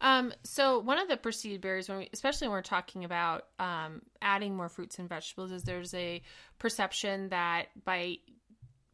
[0.00, 4.02] Um, so one of the perceived barriers, when we, especially when we're talking about um,
[4.22, 6.22] adding more fruits and vegetables, is there's a
[6.58, 8.16] perception that by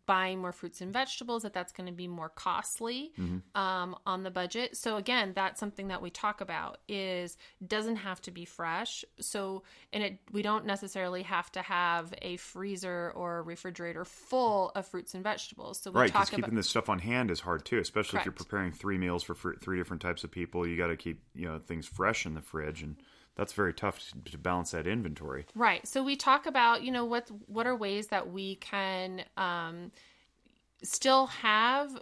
[0.07, 3.13] buying more fruits and vegetables that that's going to be more costly
[3.55, 4.77] um, on the budget.
[4.77, 9.05] So again that's something that we talk about is doesn't have to be fresh.
[9.21, 14.71] So and it we don't necessarily have to have a freezer or a refrigerator full
[14.75, 15.81] of fruits and vegetables.
[15.81, 18.33] So we Right, because keeping this stuff on hand is hard too, especially if you're
[18.33, 20.67] preparing three meals for fr- three different types of people.
[20.67, 22.97] You got to keep you know things fresh in the fridge, and
[23.37, 25.47] that's very tough to, balance that inventory.
[25.55, 25.87] Right.
[25.87, 29.93] So we talk about, you know, what what are ways that we can um,
[30.83, 31.97] still have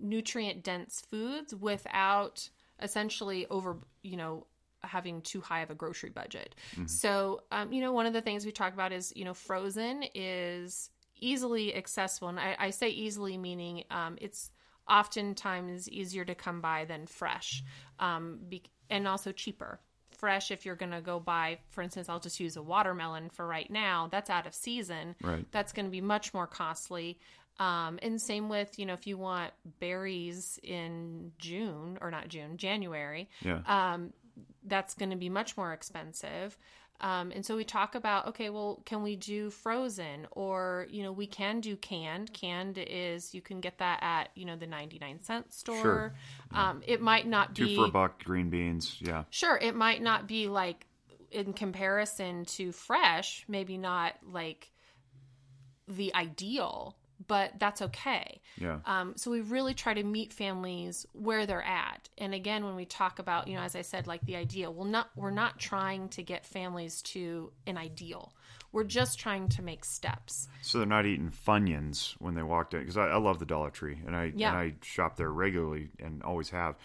[0.00, 2.48] nutrient dense foods without
[2.82, 4.46] essentially over, you know,
[4.82, 6.54] having too high of a grocery budget.
[6.86, 10.04] So, um, you know, one of the things we talk about is, you know, frozen
[10.14, 14.50] is easily accessible, and I, I say easily meaning um, it's
[14.88, 17.62] oftentimes easier to come by than fresh,
[17.98, 19.80] um, be- and also cheaper
[20.20, 23.46] fresh if you're going to go buy for instance i'll just use a watermelon for
[23.46, 25.46] right now that's out of season Right.
[25.50, 27.18] that's going to be much more costly
[27.58, 32.56] um, and same with you know if you want berries in june or not june
[32.56, 34.12] january Yeah, um,
[34.64, 36.56] that's going to be much more expensive.
[37.00, 41.12] Um, and so we talk about, okay, well, can we do frozen or, you know,
[41.12, 42.32] we can do canned.
[42.32, 45.80] Canned is, you can get that at, you know, the 99 cent store.
[45.82, 46.14] Sure.
[46.52, 48.96] Um, it might not two be, for a buck, green beans.
[49.00, 50.86] Yeah, sure, it might not be like
[51.30, 54.70] in comparison to fresh, maybe not like
[55.88, 58.40] the ideal, but that's okay.
[58.56, 58.78] yeah.
[58.86, 62.08] Um, so we really try to meet families where they're at.
[62.18, 64.86] And again, when we talk about, you know, as I said, like the ideal, well,
[64.86, 68.32] not we're not trying to get families to an ideal.
[68.72, 70.46] We're just trying to make steps.
[70.62, 73.70] So they're not eating Funyuns when they walked in because I, I love the Dollar
[73.70, 74.50] Tree and I Yeah.
[74.50, 76.76] and I shop there regularly and always have.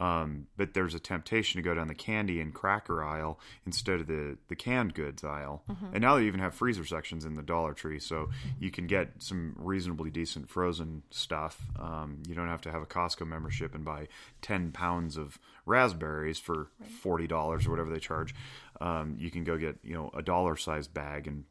[0.00, 4.06] Um, but there's a temptation to go down the candy and cracker aisle instead of
[4.08, 5.62] the the canned goods aisle.
[5.92, 9.22] And now they even have freezer sections in the Dollar Tree, so you can get
[9.22, 11.60] some reasonably decent frozen stuff.
[11.78, 14.08] Um, you don't have to have a Costco membership and buy
[14.42, 16.68] ten pounds of raspberries for
[17.00, 18.34] forty dollars or whatever they charge.
[18.80, 21.44] Um, you can go get you know a dollar sized bag and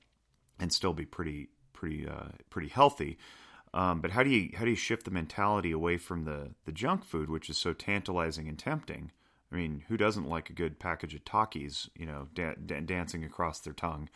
[0.59, 3.17] and still be pretty pretty uh, pretty healthy.
[3.73, 6.71] Um, but how do you how do you shift the mentality away from the the
[6.71, 9.11] junk food, which is so tantalizing and tempting?
[9.51, 13.23] I mean, who doesn't like a good package of Takis, you know, da- da- dancing
[13.23, 14.09] across their tongue?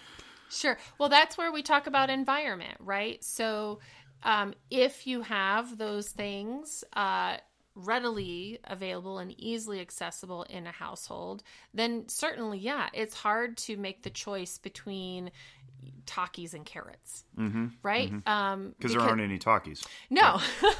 [0.49, 0.77] Sure.
[0.97, 3.23] Well, that's where we talk about environment, right?
[3.23, 3.79] So
[4.23, 7.37] um, if you have those things uh,
[7.75, 11.43] readily available and easily accessible in a household,
[11.73, 15.29] then certainly, yeah, it's hard to make the choice between
[16.07, 18.11] Takis and carrots, mm-hmm, right?
[18.11, 18.27] Mm-hmm.
[18.27, 19.85] Um, because there aren't any Takis.
[20.09, 20.39] No,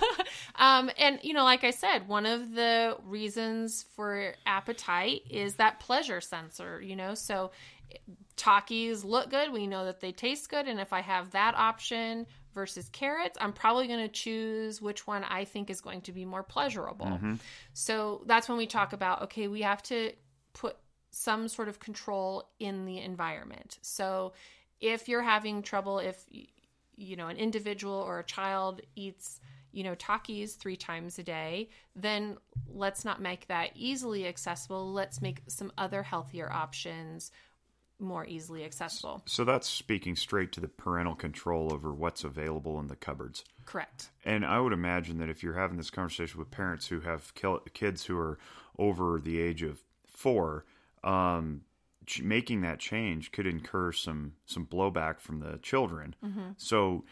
[0.56, 5.80] um, and you know, like I said, one of the reasons for appetite is that
[5.80, 6.82] pleasure sensor.
[6.82, 7.52] You know, so
[8.38, 9.52] Takis look good.
[9.52, 13.54] We know that they taste good, and if I have that option versus carrots, I'm
[13.54, 17.06] probably going to choose which one I think is going to be more pleasurable.
[17.06, 17.36] Mm-hmm.
[17.74, 20.14] So that's when we talk about okay, we have to
[20.54, 20.78] put
[21.12, 23.80] some sort of control in the environment.
[23.82, 24.34] So
[24.82, 26.26] if you're having trouble, if
[26.96, 29.40] you know an individual or a child eats
[29.72, 32.38] you know Takis three times a day, then
[32.68, 34.92] let's not make that easily accessible.
[34.92, 37.32] Let's make some other healthier options
[38.00, 39.24] more easily accessible.
[39.26, 43.44] So that's speaking straight to the parental control over what's available in the cupboards.
[43.66, 44.10] Correct.
[44.24, 47.34] And I would imagine that if you're having this conversation with parents who have
[47.74, 48.38] kids who are
[48.78, 50.66] over the age of four,
[51.04, 51.62] um,
[52.24, 56.16] making that change could incur some some blowback from the children.
[56.24, 56.52] Mm-hmm.
[56.58, 57.04] So,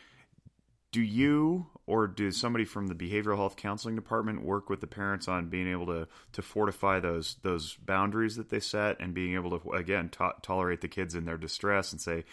[0.91, 5.27] do you or does somebody from the behavioral health counseling department work with the parents
[5.27, 9.59] on being able to to fortify those those boundaries that they set and being able
[9.59, 12.23] to again to- tolerate the kids in their distress and say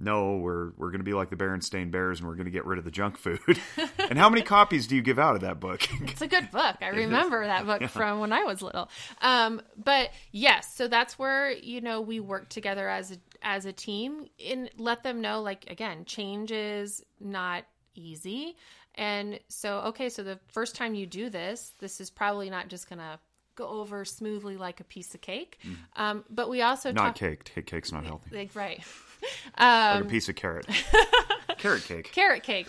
[0.00, 2.64] no, we're we're going to be like the Berenstain Bears, and we're going to get
[2.64, 3.40] rid of the junk food.
[3.98, 5.82] and how many copies do you give out of that book?
[6.02, 6.76] it's a good book.
[6.80, 7.88] I remember that book yeah.
[7.88, 8.88] from when I was little.
[9.20, 13.72] Um, but yes, so that's where you know we work together as a as a
[13.72, 18.56] team and let them know, like again, change is not easy.
[18.94, 22.88] And so, okay, so the first time you do this, this is probably not just
[22.88, 23.18] going to
[23.54, 25.58] go over smoothly like a piece of cake.
[25.64, 25.76] Mm.
[25.96, 27.66] Um, but we also not talk- cake.
[27.66, 28.34] Cake's not healthy.
[28.34, 28.82] Like, right.
[29.56, 30.66] Um, like a piece of carrot.
[31.58, 32.12] carrot cake.
[32.12, 32.68] Carrot cake.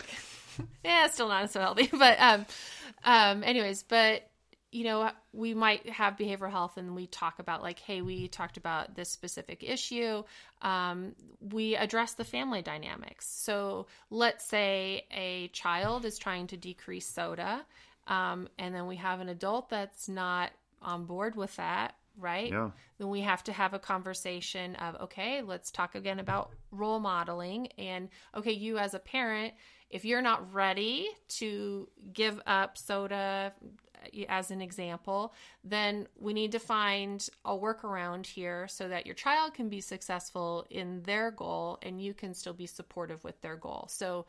[0.84, 1.88] yeah, still not so healthy.
[1.96, 2.46] But um,
[3.04, 4.28] um, anyways, but
[4.72, 8.56] you know, we might have behavioral health and we talk about like, hey, we talked
[8.56, 10.22] about this specific issue.
[10.62, 13.28] Um, we address the family dynamics.
[13.28, 17.64] So let's say a child is trying to decrease soda,
[18.06, 20.50] um, and then we have an adult that's not
[20.82, 22.50] on board with that right?
[22.50, 22.70] Yeah.
[22.98, 27.68] Then we have to have a conversation of, okay, let's talk again about role modeling.
[27.78, 29.54] And okay, you as a parent,
[29.90, 33.52] if you're not ready to give up soda
[34.28, 39.54] as an example, then we need to find a workaround here so that your child
[39.54, 43.86] can be successful in their goal and you can still be supportive with their goal.
[43.90, 44.26] So,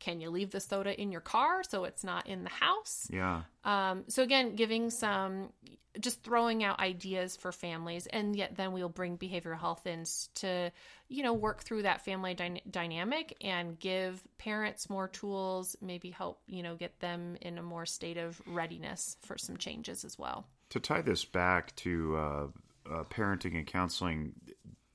[0.00, 3.06] can you leave the soda in your car so it's not in the house?
[3.12, 3.42] Yeah.
[3.64, 5.50] Um, so again, giving some
[5.98, 10.70] just throwing out ideas for families and yet then we'll bring behavioral health in to
[11.08, 16.40] you know work through that family dy- dynamic and give parents more tools maybe help
[16.46, 20.46] you know get them in a more state of readiness for some changes as well
[20.68, 22.46] to tie this back to uh,
[22.88, 24.32] uh, parenting and counseling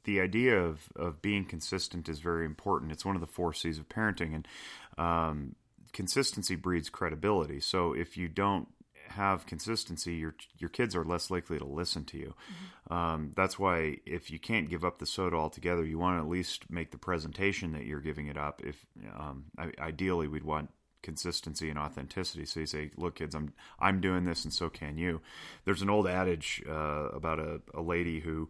[0.05, 3.77] the idea of, of being consistent is very important it's one of the four c's
[3.77, 4.47] of parenting and
[4.97, 5.55] um,
[5.93, 8.67] consistency breeds credibility so if you don't
[9.09, 12.33] have consistency, your your kids are less likely to listen to you.
[12.33, 12.93] Mm-hmm.
[12.93, 16.29] Um, that's why if you can't give up the soda altogether, you want to at
[16.29, 18.61] least make the presentation that you're giving it up.
[18.63, 18.85] If
[19.17, 19.45] um,
[19.79, 20.69] ideally, we'd want
[21.01, 22.45] consistency and authenticity.
[22.45, 25.21] So you say, "Look, kids, I'm I'm doing this, and so can you."
[25.65, 28.49] There's an old adage uh, about a, a lady who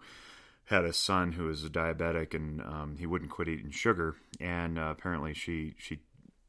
[0.65, 4.79] had a son who was a diabetic, and um, he wouldn't quit eating sugar, and
[4.79, 5.99] uh, apparently she she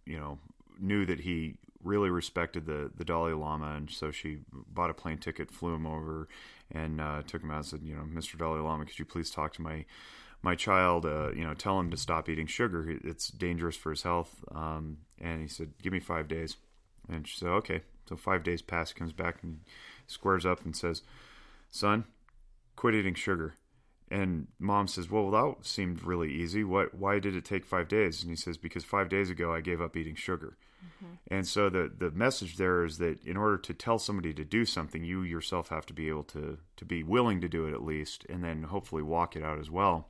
[0.06, 0.38] you know
[0.78, 5.18] knew that he really respected the the Dalai Lama, and so she bought a plane
[5.18, 6.28] ticket, flew him over,
[6.70, 8.38] and uh, took him out and said, you know, Mr.
[8.38, 9.84] Dalai Lama, could you please talk to my
[10.42, 11.06] my child?
[11.06, 12.98] Uh, you know, tell him to stop eating sugar.
[13.04, 14.44] It's dangerous for his health.
[14.54, 16.56] Um, and he said, give me five days.
[17.08, 17.82] And she said, okay.
[18.08, 18.92] So five days pass.
[18.92, 19.60] Comes back and
[20.06, 21.02] squares up and says,
[21.70, 22.04] son,
[22.74, 23.54] quit eating sugar.
[24.08, 26.62] And mom says, "Well, that seemed really easy.
[26.62, 26.94] What?
[26.94, 29.80] Why did it take five days?" And he says, "Because five days ago I gave
[29.80, 31.14] up eating sugar." Mm-hmm.
[31.28, 34.64] And so the the message there is that in order to tell somebody to do
[34.64, 37.82] something, you yourself have to be able to to be willing to do it at
[37.82, 40.08] least, and then hopefully walk it out as well.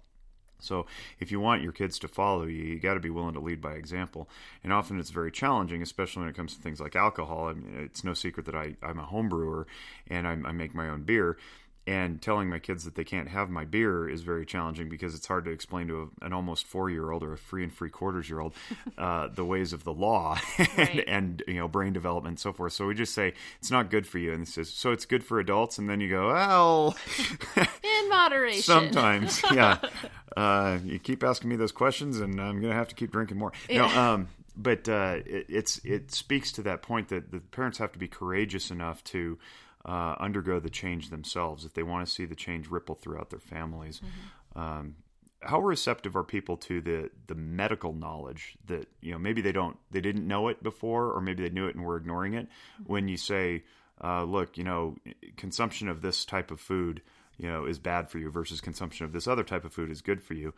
[0.58, 0.86] So
[1.20, 3.60] if you want your kids to follow you, you got to be willing to lead
[3.60, 4.28] by example.
[4.64, 7.48] And often it's very challenging, especially when it comes to things like alcohol.
[7.48, 9.66] I mean, it's no secret that I, I'm a home brewer
[10.08, 11.36] and I, I make my own beer
[11.86, 15.26] and telling my kids that they can't have my beer is very challenging because it's
[15.26, 17.90] hard to explain to a, an almost four year old or a three and three
[17.90, 18.54] quarters year old
[18.98, 21.04] uh, the ways of the law and, right.
[21.06, 22.72] and, you know brain development and so forth.
[22.72, 25.22] So we just say it's not good for you, and it says so it's good
[25.22, 26.96] for adults, and then you go well
[27.56, 28.62] in moderation.
[28.62, 29.78] Sometimes, yeah.
[30.36, 33.52] Uh, you keep asking me those questions, and I'm gonna have to keep drinking more.
[33.68, 33.86] Yeah.
[33.86, 37.92] No, um, but uh, it, it's it speaks to that point that the parents have
[37.92, 39.38] to be courageous enough to
[39.86, 43.40] uh, undergo the change themselves if they want to see the change ripple throughout their
[43.40, 44.00] families.
[44.00, 44.60] Mm-hmm.
[44.60, 44.96] Um,
[45.40, 49.76] how receptive are people to the the medical knowledge that you know maybe they don't
[49.90, 52.48] they didn't know it before or maybe they knew it and were ignoring it
[52.86, 53.62] when you say
[54.02, 54.96] uh, look you know
[55.36, 57.02] consumption of this type of food
[57.36, 60.00] you know is bad for you versus consumption of this other type of food is
[60.00, 60.52] good for you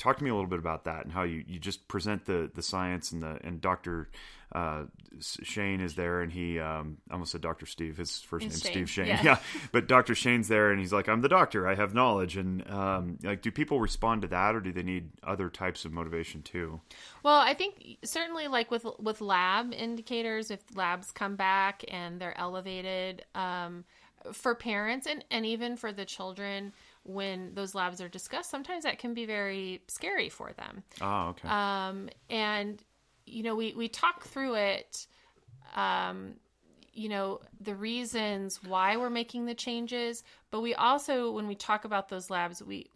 [0.00, 2.50] talk to me a little bit about that and how you, you just present the,
[2.54, 4.08] the science and the and Dr.
[4.52, 4.84] Uh,
[5.20, 7.66] Shane is there and he um, almost said Dr.
[7.66, 8.50] Steve his first name.
[8.50, 9.22] Steve Shane Yeah.
[9.22, 9.38] yeah
[9.70, 10.14] but Dr.
[10.14, 13.50] Shane's there and he's like I'm the doctor I have knowledge and um, like do
[13.50, 16.80] people respond to that or do they need other types of motivation too
[17.22, 22.36] Well, I think certainly like with with lab indicators, if labs come back and they're
[22.38, 23.84] elevated um,
[24.32, 26.72] for parents and and even for the children
[27.04, 30.82] when those labs are discussed, sometimes that can be very scary for them.
[31.00, 32.82] oh okay Um, and
[33.26, 35.06] you know, we we talk through it.
[35.76, 36.34] Um,
[36.92, 41.84] you know the reasons why we're making the changes, but we also, when we talk
[41.84, 42.90] about those labs, we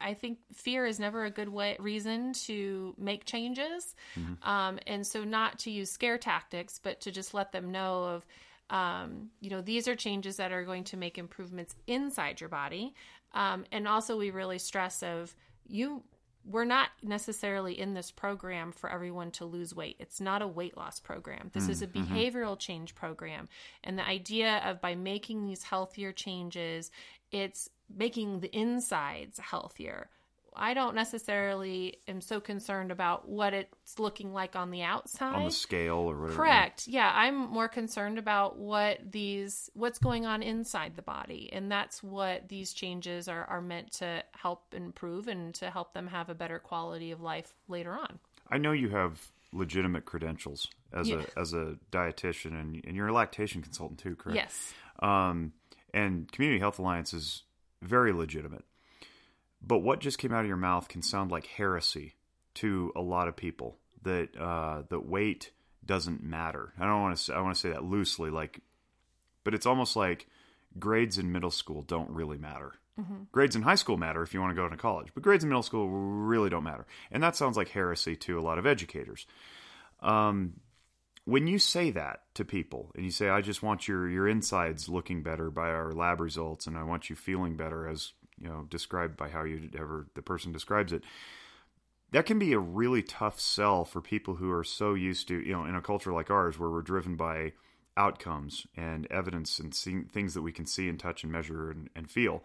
[0.00, 3.94] I think fear is never a good way reason to make changes,
[4.42, 8.26] um, and so not to use scare tactics, but to just let them know of,
[8.70, 12.94] um, you know, these are changes that are going to make improvements inside your body,
[13.34, 15.34] um, and also we really stress of
[15.66, 16.02] you.
[16.44, 19.96] We're not necessarily in this program for everyone to lose weight.
[20.00, 21.50] It's not a weight loss program.
[21.52, 23.48] This is a behavioral change program.
[23.84, 26.90] And the idea of by making these healthier changes,
[27.30, 30.10] it's making the insides healthier.
[30.54, 35.34] I don't necessarily am so concerned about what it's looking like on the outside.
[35.34, 36.86] on the scale or whatever Correct.
[36.86, 42.02] Yeah, I'm more concerned about what these what's going on inside the body, and that's
[42.02, 46.34] what these changes are are meant to help improve and to help them have a
[46.34, 48.18] better quality of life later on.
[48.50, 49.20] I know you have
[49.52, 51.22] legitimate credentials as Yeah.
[51.36, 54.72] a as a dietitian and, and you're a lactation consultant too correct Yes.
[55.00, 55.52] Um,
[55.94, 57.42] and Community Health Alliance is
[57.82, 58.64] very legitimate.
[59.64, 62.14] But what just came out of your mouth can sound like heresy
[62.54, 63.78] to a lot of people.
[64.02, 65.52] That uh, that weight
[65.86, 66.72] doesn't matter.
[66.78, 67.22] I don't want to.
[67.22, 68.60] Say, I want to say that loosely, like,
[69.44, 70.26] but it's almost like
[70.78, 72.72] grades in middle school don't really matter.
[73.32, 75.50] Grades in high school matter if you want to go into college, but grades in
[75.50, 76.84] middle school really don't matter.
[77.10, 79.26] And that sounds like heresy to a lot of educators
[80.00, 80.54] Um,
[81.24, 84.88] when you say that to people and you say i just want your your insides
[84.88, 88.12] looking better by our lab results and i want you feeling better as
[88.42, 91.02] you know described by how you ever the person describes it.
[92.10, 95.52] That can be a really tough sell for people who are so used to you
[95.52, 97.52] know in a culture like ours where we're driven by
[97.96, 101.90] outcomes and evidence and seeing things that we can see and touch and measure and,
[101.94, 102.42] and feel.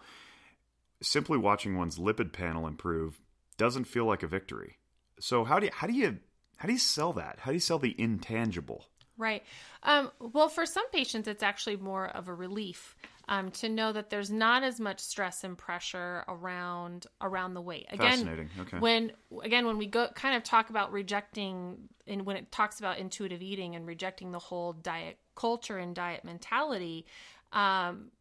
[1.02, 3.22] Simply watching one's lipid panel improve
[3.58, 4.78] doesn't feel like a victory.
[5.20, 6.20] So how do you how do you
[6.58, 7.39] how do you sell that?
[7.39, 8.86] How do you sell the intangible?
[9.18, 9.43] Right.
[9.82, 12.95] Um, well, for some patients, it's actually more of a relief
[13.28, 17.86] um, to know that there's not as much stress and pressure around around the weight.
[17.90, 18.50] Again, Fascinating.
[18.62, 18.80] Okay.
[18.80, 19.12] when
[19.44, 23.42] again when we go kind of talk about rejecting and when it talks about intuitive
[23.42, 27.06] eating and rejecting the whole diet culture and diet mentality,
[27.52, 28.12] um,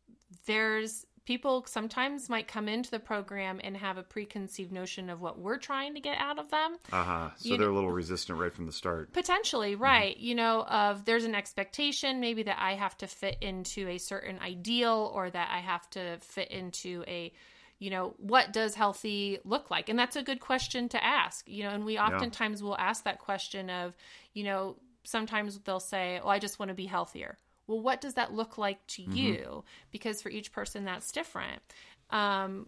[0.46, 5.38] there's people sometimes might come into the program and have a preconceived notion of what
[5.38, 6.76] we're trying to get out of them.
[6.92, 7.30] Uh-huh.
[7.36, 9.12] So You they're a little resistant right from the start.
[9.12, 10.16] Potentially, right.
[10.16, 14.38] You know, of there's an expectation maybe that I have to fit into a certain
[14.38, 17.32] ideal or that I have to fit into a
[17.78, 19.90] you know, what does healthy look like?
[19.90, 21.46] And that's a good question to ask.
[21.46, 23.94] You know, and we oftentimes will ask that question of,
[24.32, 27.36] you know, sometimes they'll say, "Oh, I just want to be healthier."
[27.66, 29.64] Well, what does that look like to you?
[29.90, 31.62] Because for each person that's different.
[32.10, 32.66] Um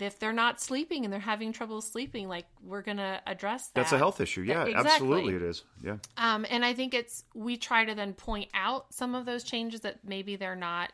[0.00, 3.74] if they're not sleeping and they're having trouble sleeping, like we're gonna address that.
[3.74, 4.42] That's a health issue.
[4.42, 4.90] Yeah, Exactly.
[4.92, 5.64] absolutely it is.
[5.82, 5.96] Yeah.
[6.16, 9.80] Um, and I think it's we try to then point out some of those changes
[9.80, 10.92] that maybe they're not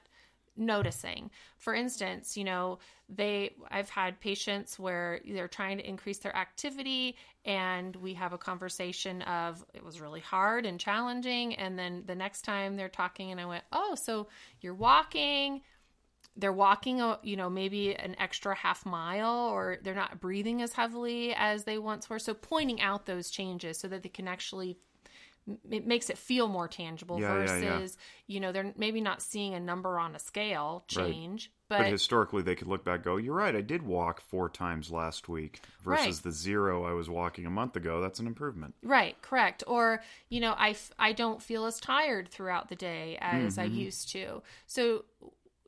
[0.57, 1.31] noticing.
[1.59, 2.79] For instance, you know,
[3.09, 8.39] they I've had patients where they're trying to increase their activity and we have a
[8.39, 13.31] conversation of it was really hard and challenging and then the next time they're talking
[13.31, 14.29] and I went, "Oh, so
[14.61, 15.63] you're walking,
[16.37, 20.73] they're walking, uh, you know, maybe an extra half mile or they're not breathing as
[20.73, 22.19] heavily as they once were.
[22.19, 24.79] So pointing out those changes so that they can actually
[25.71, 28.35] it makes it feel more tangible Yeah, yeah, versus yeah.
[28.35, 31.07] you know they're maybe not seeing a number on a scale Right.
[31.13, 33.55] change But, but, historically, they could look back, and go, "You're right.
[33.57, 36.23] I did walk four times last week versus Right.
[36.25, 38.01] the zero I was walking a month ago.
[38.01, 42.29] That's an improvement." right correct or you know I, f- I don't feel as tired
[42.29, 45.05] throughout the day as i used to so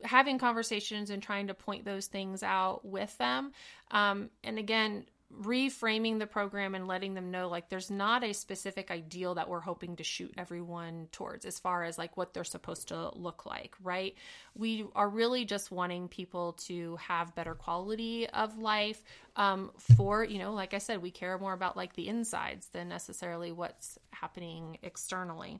[0.03, 3.51] having conversations and trying to point those things out with them
[3.91, 8.89] um, and again reframing the program and letting them know like there's not a specific
[8.89, 12.87] ideal that we're hoping to shoot everyone towards as far as like what they're supposed
[12.87, 14.15] to look like right?
[14.55, 19.03] We are really just wanting people to have better quality of life
[19.37, 22.89] um, for you know like i said we care more about like the insides than
[22.89, 25.59] necessarily what's happening externally.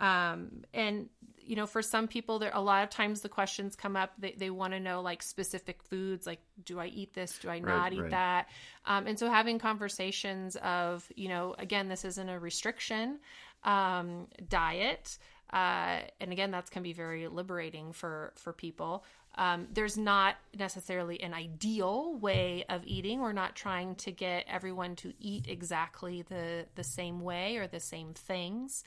[0.00, 1.08] Um, and
[1.40, 4.12] you know for some people there a lot of times the questions come up.
[4.18, 7.38] They, they want to know like specific foods like do i eat this?
[7.38, 8.10] Do i not Right, eat right.
[8.10, 8.48] that?
[8.86, 13.18] Um, and so having conversations of you know again this isn't a restriction
[13.64, 15.18] um, diet
[15.52, 19.04] uh, and again that's can be very liberating for for people
[19.38, 23.20] um, there's not necessarily an ideal way of eating.
[23.20, 27.80] We're not trying to get everyone to eat exactly the the same way or the
[27.80, 28.82] same things.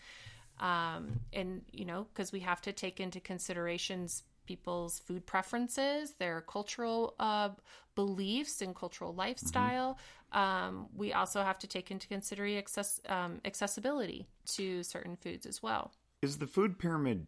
[0.60, 6.42] Um, and you know because we have to take into considerations people's food preferences their
[6.42, 7.50] cultural uh,
[7.96, 9.98] beliefs and cultural lifestyle.
[10.34, 15.64] Um, we also have to take into consideration access, um, accessibility to certain foods as
[15.64, 15.92] well.
[16.22, 17.28] Is the food pyramid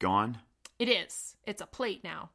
[0.00, 0.38] gone?
[0.82, 2.30] It is it's a plate now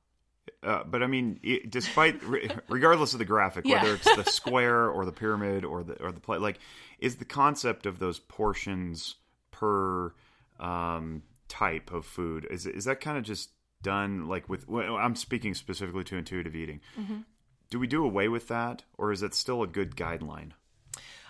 [0.63, 3.81] Uh, but I mean, it, despite re- regardless of the graphic, Yeah.
[3.83, 6.57] whether it's the square or the pyramid or the or the plate, like
[6.99, 9.15] is the concept of those portions
[9.51, 10.13] per
[10.59, 13.49] um, type of food is is that kind of just
[13.83, 14.67] done like with?
[14.67, 16.79] Well, I'm speaking specifically to intuitive eating.
[17.69, 20.51] Do we do away with that, or is it still a good guideline?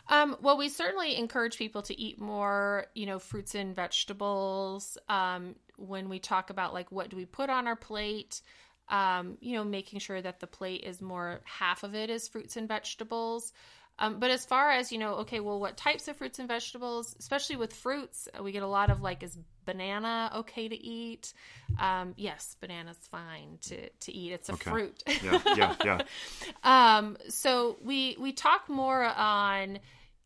[0.10, 4.98] Um, well, we certainly encourage people to eat more, you know, fruits and vegetables.
[5.10, 8.42] Um, when we talk about like what do we put on our plate,
[8.90, 12.58] um, you know, making sure that the plate is more half of it is fruits
[12.58, 13.54] and vegetables.
[14.00, 17.16] Um, but as far as you know, okay, well, what types of fruits and vegetables,
[17.20, 21.34] especially with fruits, we get a lot of like, is banana okay to eat?
[21.80, 24.32] Um, yes, banana's fine to to eat.
[24.34, 24.70] It's a Okay.
[24.72, 25.04] fruit.
[25.22, 26.00] Yeah, yeah, yeah.
[26.64, 29.80] Um, so we we talk more on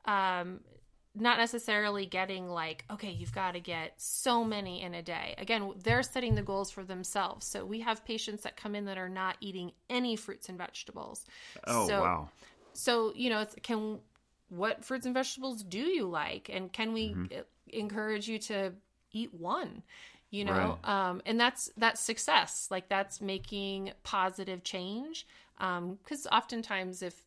[0.05, 0.61] um,
[1.13, 5.35] not necessarily getting like, okay, you've got to get so many in a day.
[5.37, 7.45] Again, they're setting the goals for themselves.
[7.45, 11.25] So we have patients that come in that are not eating any fruits and vegetables.
[11.67, 12.29] Oh so, wow.
[12.73, 13.99] So you know, it's, can
[14.49, 17.25] what fruits and vegetables do you like, and can we Mm-hmm.
[17.69, 18.73] encourage you to
[19.11, 19.83] eat one?
[20.29, 22.67] You know, um, and that's that's success.
[22.71, 25.27] Like that's making positive change.
[25.59, 27.21] Um, Because oftentimes, if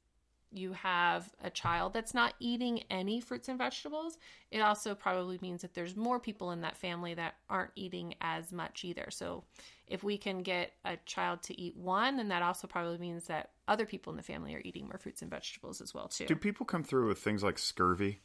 [0.56, 4.18] you have a child that's not eating any fruits and vegetables,
[4.50, 8.52] it also probably means that there's more people in that family that aren't eating as
[8.52, 9.08] much either.
[9.10, 9.44] So,
[9.86, 13.50] if we can get a child to eat one, then that also probably means that
[13.68, 16.26] other people in the family are eating more fruits and vegetables as well too.
[16.26, 18.20] Do people come through with things like scurvy?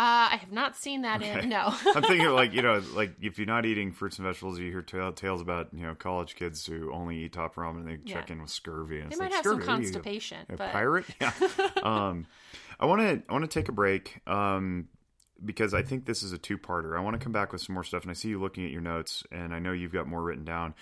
[0.00, 1.74] Uh, I have not seen that in no.
[1.94, 4.80] I'm thinking like you know like if you're not eating fruits and vegetables, you hear
[4.82, 8.30] tale, tales about you know college kids who only eat top ramen and they check
[8.30, 9.00] in with scurvy.
[9.00, 11.04] And they it's might like, have some "Scurvy, what are you, constipation, A but pirate?
[11.20, 11.32] Yeah.
[11.82, 12.26] um,
[12.78, 14.86] I want to I want to take a break um,
[15.44, 16.96] because I think this is a two parter.
[16.96, 18.70] I want to come back with some more stuff, and I see you looking at
[18.70, 20.74] your notes, and I know you've got more written down.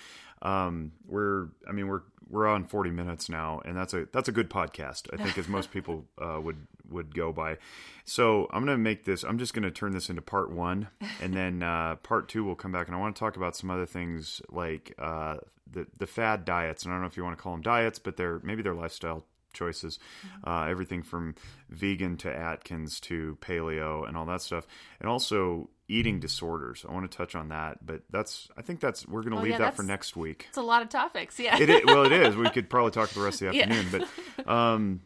[0.43, 4.33] Um, we're I mean we're we're on 40 minutes now, and that's a that's a
[4.33, 5.09] good podcast.
[5.13, 7.59] I think as most people uh, would would go by.
[8.05, 9.23] So I'm going to make this.
[9.23, 10.89] I'm just going to turn this into part one,
[11.21, 13.71] and then uh, part two will come back, and I want to talk about some
[13.71, 15.37] other things like uh,
[15.71, 16.85] the the fad diets.
[16.85, 18.75] And I don't know if you want to call them diets, but they're maybe they're
[18.75, 19.25] lifestyle
[19.57, 19.99] choices.
[20.47, 21.35] Uh, everything from
[21.71, 24.67] vegan to Atkins to paleo and all that stuff,
[25.01, 26.85] and also eating disorders.
[26.89, 29.43] I want to touch on that, but that's I think that's we're going to Oh,
[29.43, 30.47] leave yeah, that for next week.
[30.49, 31.39] it's a lot of topics.
[31.41, 31.59] Yeah.
[31.61, 32.37] It is, well, it is.
[32.37, 33.65] We could probably talk for the rest of the Yeah.
[33.65, 34.07] afternoon,
[34.45, 35.01] but um,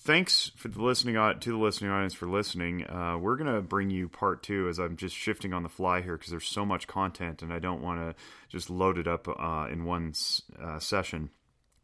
[0.00, 2.84] thanks for the listening to the listening audience for listening.
[2.88, 6.16] Uh, we're gonna bring you part two as I'm just shifting on the fly here
[6.16, 8.14] because there's so much content and I don't want to
[8.48, 10.12] just load it up uh, in one
[10.62, 11.30] uh, session.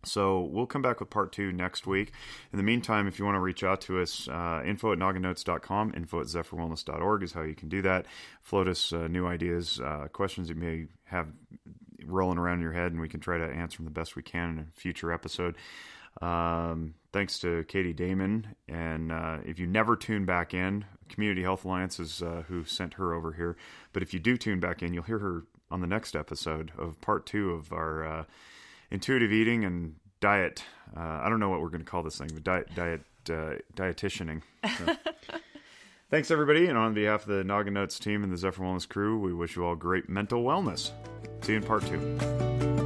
[0.05, 2.13] So we'll come back with part two next week.
[2.53, 5.95] In the meantime, if you want to reach out to us, uh, info at nogginnotes.com,
[5.97, 8.07] info at zephyrwellness.org is how you can do that.
[8.41, 11.29] Float us uh, new ideas, uh, questions you may have
[12.07, 14.23] rolling around in your head, and we can try to answer them the best we
[14.23, 15.57] can in a future episode.
[16.21, 18.55] Um, thanks to Katie Damon.
[18.69, 22.95] And uh, if you never tune back in, Community Health Alliance is uh, who sent
[22.95, 23.57] her over here.
[23.93, 27.01] But if you do tune back in, you'll hear her on the next episode of
[27.01, 28.25] part two of our uh,
[28.91, 30.65] intuitive eating and diet.
[30.97, 33.59] Uh, I don't know what we're going to call this thing, but diet, diet, uh,
[33.77, 34.43] dietitianing.
[34.79, 34.97] So.
[36.11, 36.67] Thanks, everybody.
[36.67, 39.57] And on behalf of the Noggin Notes team and the Zephyr Wellness crew, we wish
[39.57, 40.93] you all great mental wellness.
[41.43, 42.84] See you in part two.